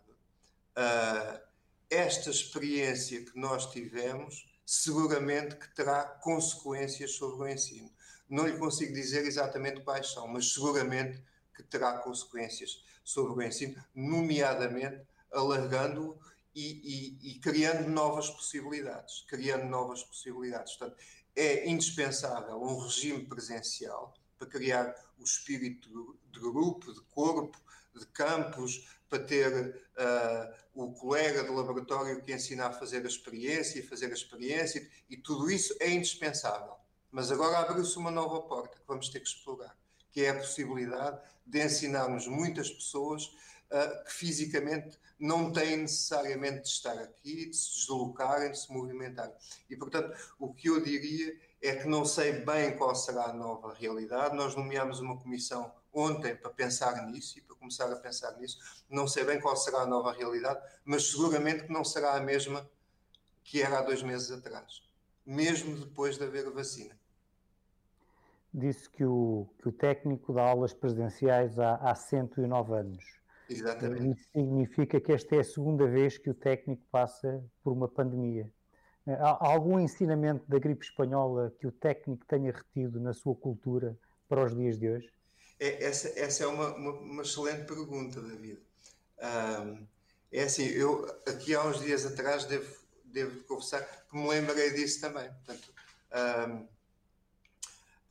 uh, 0.76 1.40
esta 1.90 2.30
experiência 2.30 3.24
que 3.24 3.38
nós 3.38 3.66
tivemos 3.70 4.48
seguramente 4.66 5.56
que 5.56 5.74
terá 5.74 6.04
consequências 6.04 7.12
sobre 7.12 7.44
o 7.44 7.48
ensino. 7.48 7.90
Não 8.28 8.46
lhe 8.46 8.56
consigo 8.56 8.94
dizer 8.94 9.26
exatamente 9.26 9.82
quais 9.82 10.12
são, 10.12 10.26
mas 10.26 10.52
seguramente 10.52 11.22
que 11.54 11.62
terá 11.62 11.98
consequências 11.98 12.82
sobre 13.04 13.44
o 13.44 13.46
ensino, 13.46 13.76
nomeadamente 13.94 15.06
alargando 15.30 16.18
e, 16.54 17.18
e, 17.22 17.30
e, 17.30 17.38
criando 17.40 17.88
novas 17.88 18.30
possibilidades, 18.30 19.24
criando 19.28 19.64
novas 19.64 20.02
possibilidades. 20.02 20.76
Portanto, 20.76 20.98
é 21.36 21.68
indispensável 21.68 22.62
um 22.62 22.78
regime 22.78 23.26
presencial 23.26 24.14
para 24.38 24.48
criar 24.48 24.94
o 25.18 25.24
espírito 25.24 26.16
de 26.30 26.40
grupo, 26.40 26.92
de 26.92 27.00
corpo, 27.02 27.58
de 27.94 28.06
campos, 28.06 28.88
para 29.08 29.18
ter 29.22 29.86
uh, 29.96 30.54
o 30.74 30.92
colega 30.92 31.44
de 31.44 31.50
laboratório 31.50 32.22
que 32.22 32.32
ensina 32.32 32.66
a 32.66 32.72
fazer 32.72 33.04
a 33.04 33.08
experiência 33.08 33.78
e 33.78 33.82
fazer 33.82 34.06
a 34.06 34.14
experiência, 34.14 34.88
e 35.08 35.16
tudo 35.16 35.50
isso 35.50 35.76
é 35.80 35.90
indispensável. 35.90 36.74
Mas 37.10 37.30
agora 37.30 37.58
abriu-se 37.58 37.96
uma 37.96 38.10
nova 38.10 38.42
porta 38.42 38.76
que 38.76 38.86
vamos 38.86 39.08
ter 39.08 39.20
que 39.20 39.28
explorar 39.28 39.76
que 40.14 40.24
é 40.24 40.30
a 40.30 40.36
possibilidade 40.36 41.18
de 41.44 41.62
ensinarmos 41.62 42.28
muitas 42.28 42.70
pessoas 42.70 43.26
uh, 43.26 44.04
que 44.04 44.12
fisicamente 44.12 44.96
não 45.18 45.52
têm 45.52 45.78
necessariamente 45.78 46.62
de 46.62 46.68
estar 46.68 46.96
aqui, 46.98 47.46
de 47.46 47.56
se 47.56 47.74
deslocarem, 47.74 48.52
de 48.52 48.58
se 48.58 48.72
movimentarem. 48.72 49.34
E, 49.68 49.76
portanto, 49.76 50.16
o 50.38 50.54
que 50.54 50.68
eu 50.68 50.80
diria 50.80 51.36
é 51.60 51.74
que 51.74 51.88
não 51.88 52.04
sei 52.04 52.32
bem 52.32 52.76
qual 52.76 52.94
será 52.94 53.24
a 53.24 53.32
nova 53.32 53.74
realidade. 53.74 54.36
Nós 54.36 54.54
nomeámos 54.54 55.00
uma 55.00 55.18
comissão 55.18 55.72
ontem 55.92 56.36
para 56.36 56.50
pensar 56.50 57.06
nisso 57.06 57.38
e 57.38 57.42
para 57.42 57.56
começar 57.56 57.92
a 57.92 57.96
pensar 57.96 58.32
nisso. 58.38 58.58
Não 58.88 59.08
sei 59.08 59.24
bem 59.24 59.40
qual 59.40 59.56
será 59.56 59.80
a 59.80 59.86
nova 59.86 60.12
realidade, 60.12 60.60
mas 60.84 61.10
seguramente 61.10 61.64
que 61.64 61.72
não 61.72 61.84
será 61.84 62.14
a 62.14 62.20
mesma 62.20 62.68
que 63.42 63.60
era 63.60 63.80
há 63.80 63.82
dois 63.82 64.02
meses 64.02 64.30
atrás, 64.30 64.82
mesmo 65.26 65.76
depois 65.76 66.16
de 66.16 66.24
haver 66.24 66.50
vacina 66.50 66.96
disse 68.54 68.88
que 68.88 69.04
o, 69.04 69.48
que 69.58 69.68
o 69.68 69.72
técnico 69.72 70.32
dá 70.32 70.42
aulas 70.42 70.72
presenciais 70.72 71.58
há, 71.58 71.74
há 71.76 71.94
109 71.94 72.72
anos. 72.72 73.04
Exatamente. 73.50 74.12
Isso 74.12 74.28
significa 74.32 75.00
que 75.00 75.12
esta 75.12 75.36
é 75.36 75.40
a 75.40 75.44
segunda 75.44 75.86
vez 75.86 76.16
que 76.16 76.30
o 76.30 76.34
técnico 76.34 76.82
passa 76.90 77.44
por 77.62 77.72
uma 77.72 77.88
pandemia. 77.88 78.50
Há 79.06 79.50
algum 79.50 79.78
ensinamento 79.78 80.48
da 80.48 80.58
gripe 80.58 80.84
espanhola 80.84 81.52
que 81.58 81.66
o 81.66 81.72
técnico 81.72 82.24
tenha 82.26 82.52
retido 82.52 82.98
na 83.00 83.12
sua 83.12 83.34
cultura 83.34 83.98
para 84.28 84.44
os 84.44 84.56
dias 84.56 84.78
de 84.78 84.88
hoje? 84.88 85.12
É, 85.60 85.84
essa, 85.84 86.08
essa 86.18 86.44
é 86.44 86.46
uma, 86.46 86.74
uma, 86.74 86.92
uma, 86.92 87.22
excelente 87.22 87.66
pergunta, 87.66 88.20
David. 88.20 88.60
Um, 89.18 89.86
é 90.32 90.44
assim, 90.44 90.64
eu 90.68 91.04
aqui 91.28 91.54
há 91.54 91.62
uns 91.64 91.80
dias 91.80 92.06
atrás 92.06 92.44
devo, 92.46 92.74
devo 93.04 93.44
confessar 93.44 93.82
que 93.82 94.16
me 94.16 94.26
lembrei 94.26 94.72
disso 94.72 95.02
também. 95.02 95.28
Portanto, 95.28 95.72
um, 96.48 96.66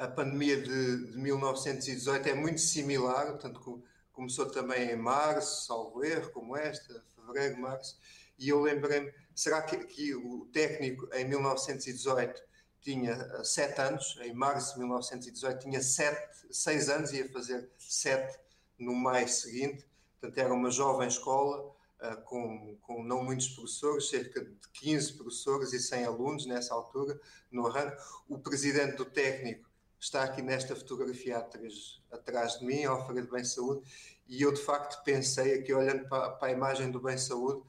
a 0.03 0.07
pandemia 0.09 0.61
de, 0.61 1.11
de 1.11 1.17
1918 1.17 2.27
é 2.27 2.33
muito 2.33 2.59
similar, 2.59 3.27
portanto, 3.27 3.81
começou 4.11 4.45
também 4.51 4.91
em 4.91 4.97
março, 4.97 5.65
salvo 5.65 6.03
erro, 6.03 6.29
como 6.31 6.57
esta, 6.57 7.01
fevereiro, 7.15 7.61
março, 7.61 7.97
e 8.37 8.49
eu 8.49 8.61
lembrei-me, 8.61 9.13
será 9.33 9.61
que, 9.61 9.77
que, 9.85 10.13
o 10.13 10.45
técnico 10.51 11.07
em 11.13 11.25
1918 11.25 12.41
tinha 12.81 13.11
eh, 13.13 13.43
sete 13.45 13.79
anos, 13.79 14.19
em 14.21 14.33
março 14.33 14.73
de 14.73 14.79
1918 14.79 15.59
tinha 15.59 15.81
sete, 15.81 16.47
seis 16.51 16.89
anos, 16.89 17.13
ia 17.13 17.31
fazer 17.31 17.69
sete 17.79 18.37
no 18.77 18.93
maio 18.93 19.29
seguinte, 19.29 19.87
portanto 20.19 20.37
era 20.37 20.53
uma 20.53 20.69
jovem 20.69 21.07
escola, 21.07 21.73
uh, 22.01 22.21
com, 22.25 22.77
com 22.81 23.01
não 23.01 23.23
muitos 23.23 23.47
professores, 23.49 24.09
cerca 24.09 24.43
de 24.43 24.69
15 24.73 25.13
professores 25.13 25.71
e 25.71 25.79
100 25.79 26.05
alunos 26.05 26.45
nessa 26.45 26.73
altura, 26.73 27.17
no 27.49 27.67
arranque. 27.67 28.03
O 28.27 28.37
presidente 28.37 28.97
do 28.97 29.05
técnico 29.05 29.72
está 30.03 30.23
aqui 30.23 30.41
nesta 30.41 30.75
fotografia 30.75 31.37
atrás, 31.37 32.01
atrás 32.11 32.59
de 32.59 32.65
mim, 32.65 32.83
Alfredo 32.83 33.31
Bem 33.31 33.43
Saúde, 33.43 33.89
e 34.27 34.41
eu 34.41 34.53
de 34.53 34.61
facto 34.61 35.01
pensei 35.03 35.55
aqui, 35.55 35.73
olhando 35.73 36.07
para, 36.09 36.31
para, 36.31 36.49
a 36.49 36.51
imagem 36.51 36.91
do 36.91 36.99
Bem 36.99 37.17
Saúde, 37.17 37.63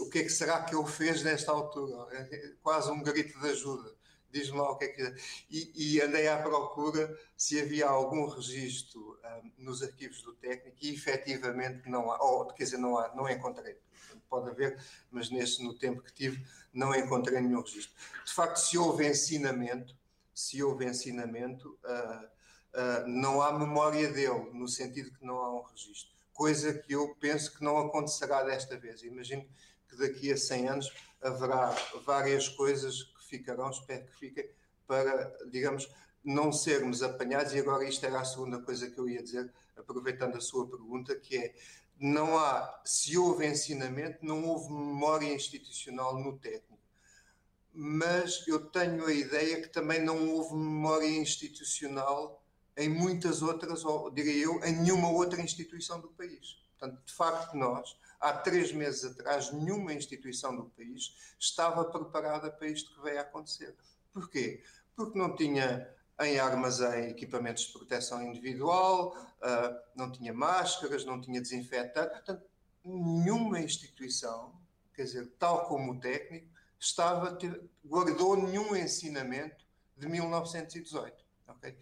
o 0.00 0.08
que 0.08 0.20
é 0.20 0.22
que 0.22 0.30
será 0.30 0.62
que 0.62 0.74
ele 0.74 0.86
fez 0.86 1.22
nesta 1.22 1.50
altura? 1.50 2.06
É 2.14 2.52
quase 2.62 2.90
um 2.90 3.02
grito 3.02 3.38
de 3.40 3.48
ajuda. 3.48 3.94
Diz-me 4.30 4.58
lá 4.58 4.70
o 4.70 4.76
que 4.76 4.84
é 4.84 4.88
que. 4.88 5.14
E, 5.50 5.94
e 5.94 6.00
andei 6.00 6.28
à 6.28 6.40
procura 6.40 7.18
se 7.36 7.60
havia 7.60 7.86
algum 7.86 8.26
registro 8.28 9.18
um, 9.24 9.64
nos 9.64 9.82
arquivos 9.82 10.22
do 10.22 10.34
técnico 10.34 10.76
e 10.80 10.94
efetivamente 10.94 11.88
não 11.88 12.10
há, 12.10 12.22
ou 12.22 12.46
quer 12.46 12.64
dizer, 12.64 12.78
não 12.78 12.96
há, 12.98 13.14
não 13.14 13.28
encontrei. 13.28 13.76
Pode 14.28 14.50
haver, 14.50 14.78
mas 15.10 15.30
nesse, 15.30 15.62
no 15.62 15.74
tempo 15.74 16.02
que 16.02 16.12
tive, 16.12 16.44
não 16.72 16.94
encontrei 16.94 17.40
nenhum 17.40 17.60
registro. 17.60 17.94
De 18.24 18.32
facto, 18.32 18.56
se 18.56 18.76
houve 18.78 19.06
ensinamento, 19.06 19.96
se 20.36 20.62
houve 20.62 20.84
ensinamento, 20.84 21.78
uh, 21.82 22.26
uh, 22.78 23.08
não 23.08 23.40
há 23.40 23.58
memória 23.58 24.12
dele, 24.12 24.50
no 24.52 24.68
sentido 24.68 25.10
que 25.10 25.24
não 25.24 25.38
há 25.38 25.58
um 25.58 25.62
registro. 25.62 26.14
Coisa 26.34 26.74
que 26.74 26.92
eu 26.92 27.16
penso 27.18 27.56
que 27.56 27.64
não 27.64 27.78
acontecerá 27.78 28.42
desta 28.42 28.76
vez. 28.76 29.02
Imagino 29.02 29.48
que 29.88 29.96
daqui 29.96 30.30
a 30.30 30.36
100 30.36 30.68
anos 30.68 30.92
haverá 31.22 31.74
várias 32.04 32.50
coisas 32.50 33.02
que 33.02 33.28
ficarão, 33.30 33.70
espero 33.70 34.04
que 34.04 34.14
fiquem, 34.18 34.50
para, 34.86 35.34
digamos, 35.50 35.88
não 36.22 36.52
sermos 36.52 37.02
apanhados. 37.02 37.54
E 37.54 37.58
agora 37.58 37.88
isto 37.88 38.04
era 38.04 38.20
a 38.20 38.24
segunda 38.26 38.60
coisa 38.60 38.90
que 38.90 38.98
eu 38.98 39.08
ia 39.08 39.22
dizer, 39.22 39.50
aproveitando 39.74 40.36
a 40.36 40.40
sua 40.40 40.68
pergunta, 40.68 41.16
que 41.16 41.38
é 41.38 41.54
não 41.98 42.38
há, 42.38 42.82
se 42.84 43.16
houve 43.16 43.46
ensinamento, 43.46 44.18
não 44.20 44.44
houve 44.44 44.70
memória 44.70 45.32
institucional 45.32 46.22
no 46.22 46.38
técnico 46.38 46.75
mas 47.78 48.42
eu 48.48 48.58
tenho 48.70 49.04
a 49.04 49.12
ideia 49.12 49.60
que 49.60 49.68
também 49.68 50.02
não 50.02 50.30
houve 50.30 50.54
memória 50.54 51.06
institucional 51.06 52.42
em 52.74 52.88
muitas 52.88 53.42
outras, 53.42 53.84
ou 53.84 54.10
diria 54.10 54.44
eu, 54.44 54.64
em 54.64 54.76
nenhuma 54.80 55.10
outra 55.10 55.42
instituição 55.42 56.00
do 56.00 56.08
país. 56.08 56.58
Portanto, 56.78 57.02
de 57.04 57.12
facto, 57.12 57.54
nós, 57.54 57.94
há 58.18 58.32
três 58.32 58.72
meses 58.72 59.04
atrás, 59.04 59.52
nenhuma 59.52 59.92
instituição 59.92 60.56
do 60.56 60.64
país 60.70 61.14
estava 61.38 61.84
preparada 61.84 62.50
para 62.50 62.66
isto 62.66 62.94
que 62.94 63.02
veio 63.02 63.18
a 63.18 63.22
acontecer. 63.22 63.74
Porquê? 64.10 64.62
Porque 64.94 65.18
não 65.18 65.36
tinha 65.36 65.86
em 66.20 66.38
armazém 66.38 67.10
equipamentos 67.10 67.64
de 67.64 67.72
proteção 67.74 68.22
individual, 68.22 69.14
uh, 69.16 69.78
não 69.94 70.10
tinha 70.10 70.32
máscaras, 70.32 71.04
não 71.04 71.20
tinha 71.20 71.42
desinfetante. 71.42 72.14
Portanto, 72.14 72.42
nenhuma 72.82 73.60
instituição, 73.60 74.54
quer 74.94 75.02
dizer, 75.02 75.30
tal 75.38 75.66
como 75.66 75.92
o 75.92 76.00
técnico, 76.00 76.55
estava 76.78 77.36
guardou 77.84 78.36
nenhum 78.36 78.76
ensinamento 78.76 79.64
de 79.96 80.08
1918. 80.08 81.24
Okay? 81.48 81.76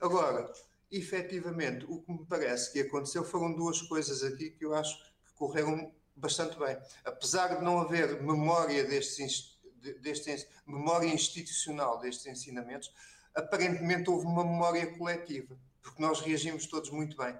Agora, 0.00 0.52
efetivamente, 0.90 1.84
o 1.88 2.00
que 2.02 2.12
me 2.12 2.24
parece 2.26 2.72
que 2.72 2.80
aconteceu 2.80 3.24
foram 3.24 3.54
duas 3.54 3.80
coisas 3.82 4.22
aqui 4.22 4.50
que 4.50 4.64
eu 4.64 4.74
acho 4.74 4.98
que 5.24 5.32
correram 5.34 5.92
bastante 6.16 6.58
bem. 6.58 6.76
Apesar 7.04 7.56
de 7.56 7.64
não 7.64 7.80
haver 7.80 8.22
memória 8.22 8.84
destes, 8.84 9.58
destes, 10.00 10.46
memória 10.66 11.06
institucional 11.06 11.98
destes 11.98 12.26
ensinamentos, 12.26 12.92
aparentemente 13.34 14.10
houve 14.10 14.26
uma 14.26 14.44
memória 14.44 14.86
coletiva, 14.98 15.56
porque 15.80 16.02
nós 16.02 16.20
reagimos 16.20 16.66
todos 16.66 16.90
muito 16.90 17.16
bem, 17.16 17.38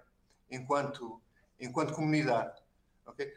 enquanto, 0.50 1.20
enquanto 1.58 1.92
comunidade. 1.92 2.62
Okay? 3.06 3.34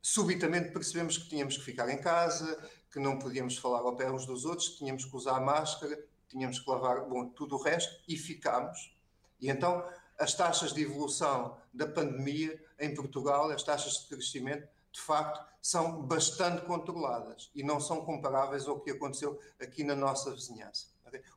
Subitamente 0.00 0.70
percebemos 0.70 1.18
que 1.18 1.28
tínhamos 1.28 1.56
que 1.56 1.64
ficar 1.64 1.88
em 1.88 1.98
casa, 1.98 2.70
que 2.96 3.00
não 3.00 3.18
podíamos 3.18 3.58
falar 3.58 3.80
ao 3.80 3.94
pé 3.94 4.10
uns 4.10 4.24
dos 4.24 4.46
outros, 4.46 4.70
tínhamos 4.70 5.04
que 5.04 5.14
usar 5.14 5.38
máscara, 5.38 6.02
tínhamos 6.28 6.58
que 6.58 6.70
lavar 6.70 7.04
bom, 7.04 7.28
tudo 7.28 7.56
o 7.56 7.62
resto, 7.62 8.02
e 8.08 8.16
ficámos. 8.16 8.96
E 9.38 9.50
então 9.50 9.86
as 10.18 10.32
taxas 10.32 10.72
de 10.72 10.80
evolução 10.80 11.58
da 11.74 11.86
pandemia 11.86 12.58
em 12.78 12.94
Portugal, 12.94 13.50
as 13.50 13.62
taxas 13.62 13.98
de 13.98 14.06
crescimento, 14.06 14.66
de 14.90 14.98
facto, 14.98 15.46
são 15.60 16.00
bastante 16.04 16.64
controladas 16.64 17.50
e 17.54 17.62
não 17.62 17.78
são 17.78 18.02
comparáveis 18.02 18.66
ao 18.66 18.80
que 18.80 18.92
aconteceu 18.92 19.38
aqui 19.60 19.84
na 19.84 19.94
nossa 19.94 20.30
vizinhança. 20.30 20.86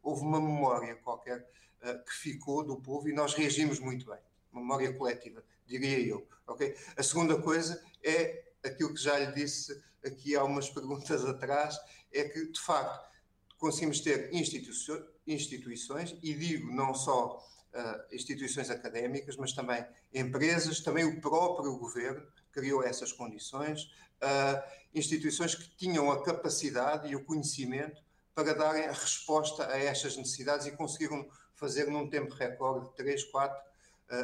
Houve 0.01 0.22
uma 0.22 0.39
memória 0.39 0.95
qualquer 0.95 1.41
uh, 1.84 2.05
que 2.05 2.14
ficou 2.14 2.64
do 2.64 2.78
povo 2.78 3.10
e 3.10 3.14
nós 3.14 3.34
reagimos 3.34 3.82
muito 3.82 4.05
bem. 4.05 4.20
Memória 4.53 4.93
coletiva, 4.93 5.43
diria 5.68 5.99
eu. 5.99 6.26
Okay? 6.47 6.74
A 6.95 7.03
segunda 7.03 7.38
coisa 7.41 7.84
é 8.01 8.45
aquilo 8.64 8.93
que 8.93 9.01
já 9.01 9.20
lhe 9.20 9.34
disse 9.34 9.88
aqui 10.06 10.36
há 10.36 10.43
umas 10.43 10.70
perguntas 10.70 11.26
atrás, 11.26 11.78
é 12.12 12.24
que, 12.24 12.52
de 12.52 12.60
facto, 12.60 13.10
conseguimos 13.58 14.00
ter 14.00 14.34
instituições, 14.34 16.16
e 16.24 16.34
digo 16.34 16.74
não 16.74 16.93
só 16.93 17.45
uh, 17.74 18.16
instituições 18.16 18.70
académicas, 18.70 19.36
mas 19.38 19.54
também 19.54 19.86
empresas, 20.14 20.80
também 20.80 21.04
o 21.06 21.22
próprio 21.22 21.78
governo 21.78 22.26
criou 22.52 22.84
essas 22.84 23.12
condições, 23.12 23.84
uh, 24.24 24.62
instituições 24.93 25.56
que 25.56 25.70
tinham 25.76 26.10
a 26.12 26.24
capacidade 26.24 27.10
e 27.10 27.16
o 27.16 27.24
conhecimento 27.24 28.02
para 28.34 28.54
darem 28.54 28.86
a 28.86 28.93
resposta 28.93 29.68
a 29.68 29.78
estas 29.78 30.16
necessidades 30.16 30.66
e 30.66 30.72
conseguiram 30.72 31.28
fazer 31.54 31.88
num 31.88 32.10
tempo 32.10 32.34
recorde 32.34 32.88
de 32.88 32.95
3, 32.95 33.26
4, 33.26 33.70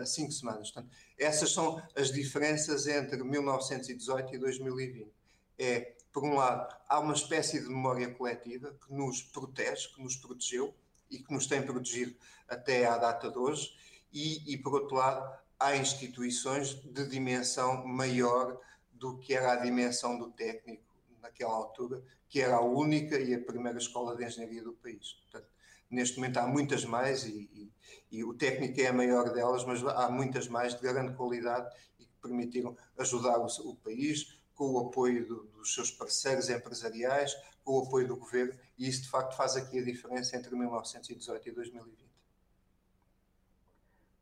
5 0.06 0.32
semanas. 0.32 0.72
Portanto, 0.72 0.96
essas 1.18 1.52
são 1.52 1.82
as 1.96 2.12
diferenças 2.12 2.88
entre 2.88 3.24
1918 3.24 4.34
e 4.34 4.38
2020. 4.38 5.12
É, 5.58 5.96
por 6.12 6.24
um 6.24 6.36
lado, 6.36 6.76
há 6.88 7.00
uma 7.00 7.14
espécie 7.14 7.60
de 7.60 7.68
memória 7.68 8.14
coletiva 8.14 8.74
que 8.86 8.94
nos 8.94 9.22
protege, 9.22 9.90
que 9.94 10.02
nos 10.02 10.16
protegeu 10.16 10.74
e 11.10 11.20
que 11.20 11.34
nos 11.34 11.48
tem 11.48 11.62
protegido 11.62 12.16
até 12.48 12.86
à 12.86 12.98
data 12.98 13.30
de 13.30 13.38
hoje, 13.38 13.74
e, 14.14 14.54
e 14.54 14.58
por 14.58 14.74
outro 14.74 14.96
lado, 14.96 15.38
há 15.60 15.76
instituições 15.76 16.76
de 16.76 17.08
dimensão 17.08 17.86
maior 17.86 18.60
do 18.94 19.18
que 19.18 19.34
era 19.34 19.54
a 19.54 19.58
dimensão 19.58 20.18
do 20.18 20.32
técnico 20.32 20.84
naquela 21.22 21.54
altura, 21.54 22.02
que 22.30 22.42
era 22.42 22.56
a 22.56 22.62
única 22.62 23.20
e 23.20 23.34
a 23.34 23.40
primeira 23.40 23.78
escola 23.78 24.16
de 24.16 24.26
engenharia 24.26 24.64
do 24.64 24.74
país. 24.74 25.14
Portanto, 25.14 25.50
neste 25.90 26.18
momento 26.18 26.38
há 26.38 26.48
muitas 26.48 26.86
mais 26.86 27.26
e, 27.26 27.50
e, 27.54 27.72
e, 28.12 28.24
o 28.24 28.34
técnico 28.34 28.80
é 28.80 28.88
a 28.88 28.94
maior 28.94 29.32
delas, 29.34 29.64
mas 29.66 29.84
há 29.84 30.10
muitas 30.10 30.48
mais 30.48 30.74
de 30.76 30.82
grande 30.82 31.16
qualidade 31.16 31.74
e 32.00 32.06
que 32.06 32.16
permitiram 32.22 32.76
ajudar 32.98 33.38
o, 33.40 33.48
o 33.70 33.76
país 33.76 34.38
com 34.56 34.72
o 34.72 34.80
apoio 34.80 35.28
do, 35.28 35.44
dos 35.48 35.74
seus 35.74 35.92
parceiros 35.92 36.50
empresariais, 36.50 37.36
com 37.64 37.80
o 37.80 37.84
apoio 37.84 38.08
do 38.08 38.18
governo, 38.18 38.54
e 38.78 38.88
isso 38.88 39.04
de 39.04 39.10
facto 39.10 39.36
faz 39.36 39.56
aqui 39.56 39.80
a 39.80 39.84
diferença 39.84 40.38
entre 40.38 40.56
1918 40.56 41.50
e 41.50 41.52
2020. 41.52 42.06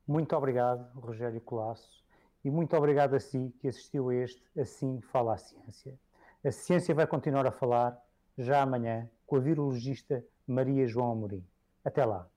Muito 0.07 0.35
obrigado, 0.35 0.99
Rogério 0.99 1.39
Colasso, 1.39 2.03
e 2.43 2.49
muito 2.49 2.75
obrigado 2.75 3.13
a 3.13 3.19
si 3.19 3.53
que 3.59 3.67
assistiu 3.67 4.09
a 4.09 4.15
este 4.15 4.43
Assim 4.59 4.99
Fala 5.01 5.35
a 5.35 5.37
Ciência. 5.37 5.97
A 6.43 6.51
ciência 6.51 6.93
vai 6.93 7.07
continuar 7.07 7.45
a 7.47 7.51
falar 7.51 7.97
já 8.37 8.61
amanhã 8.61 9.09
com 9.25 9.37
a 9.37 9.39
virologista 9.39 10.25
Maria 10.45 10.85
João 10.87 11.11
Amorim. 11.11 11.45
Até 11.85 12.03
lá. 12.03 12.29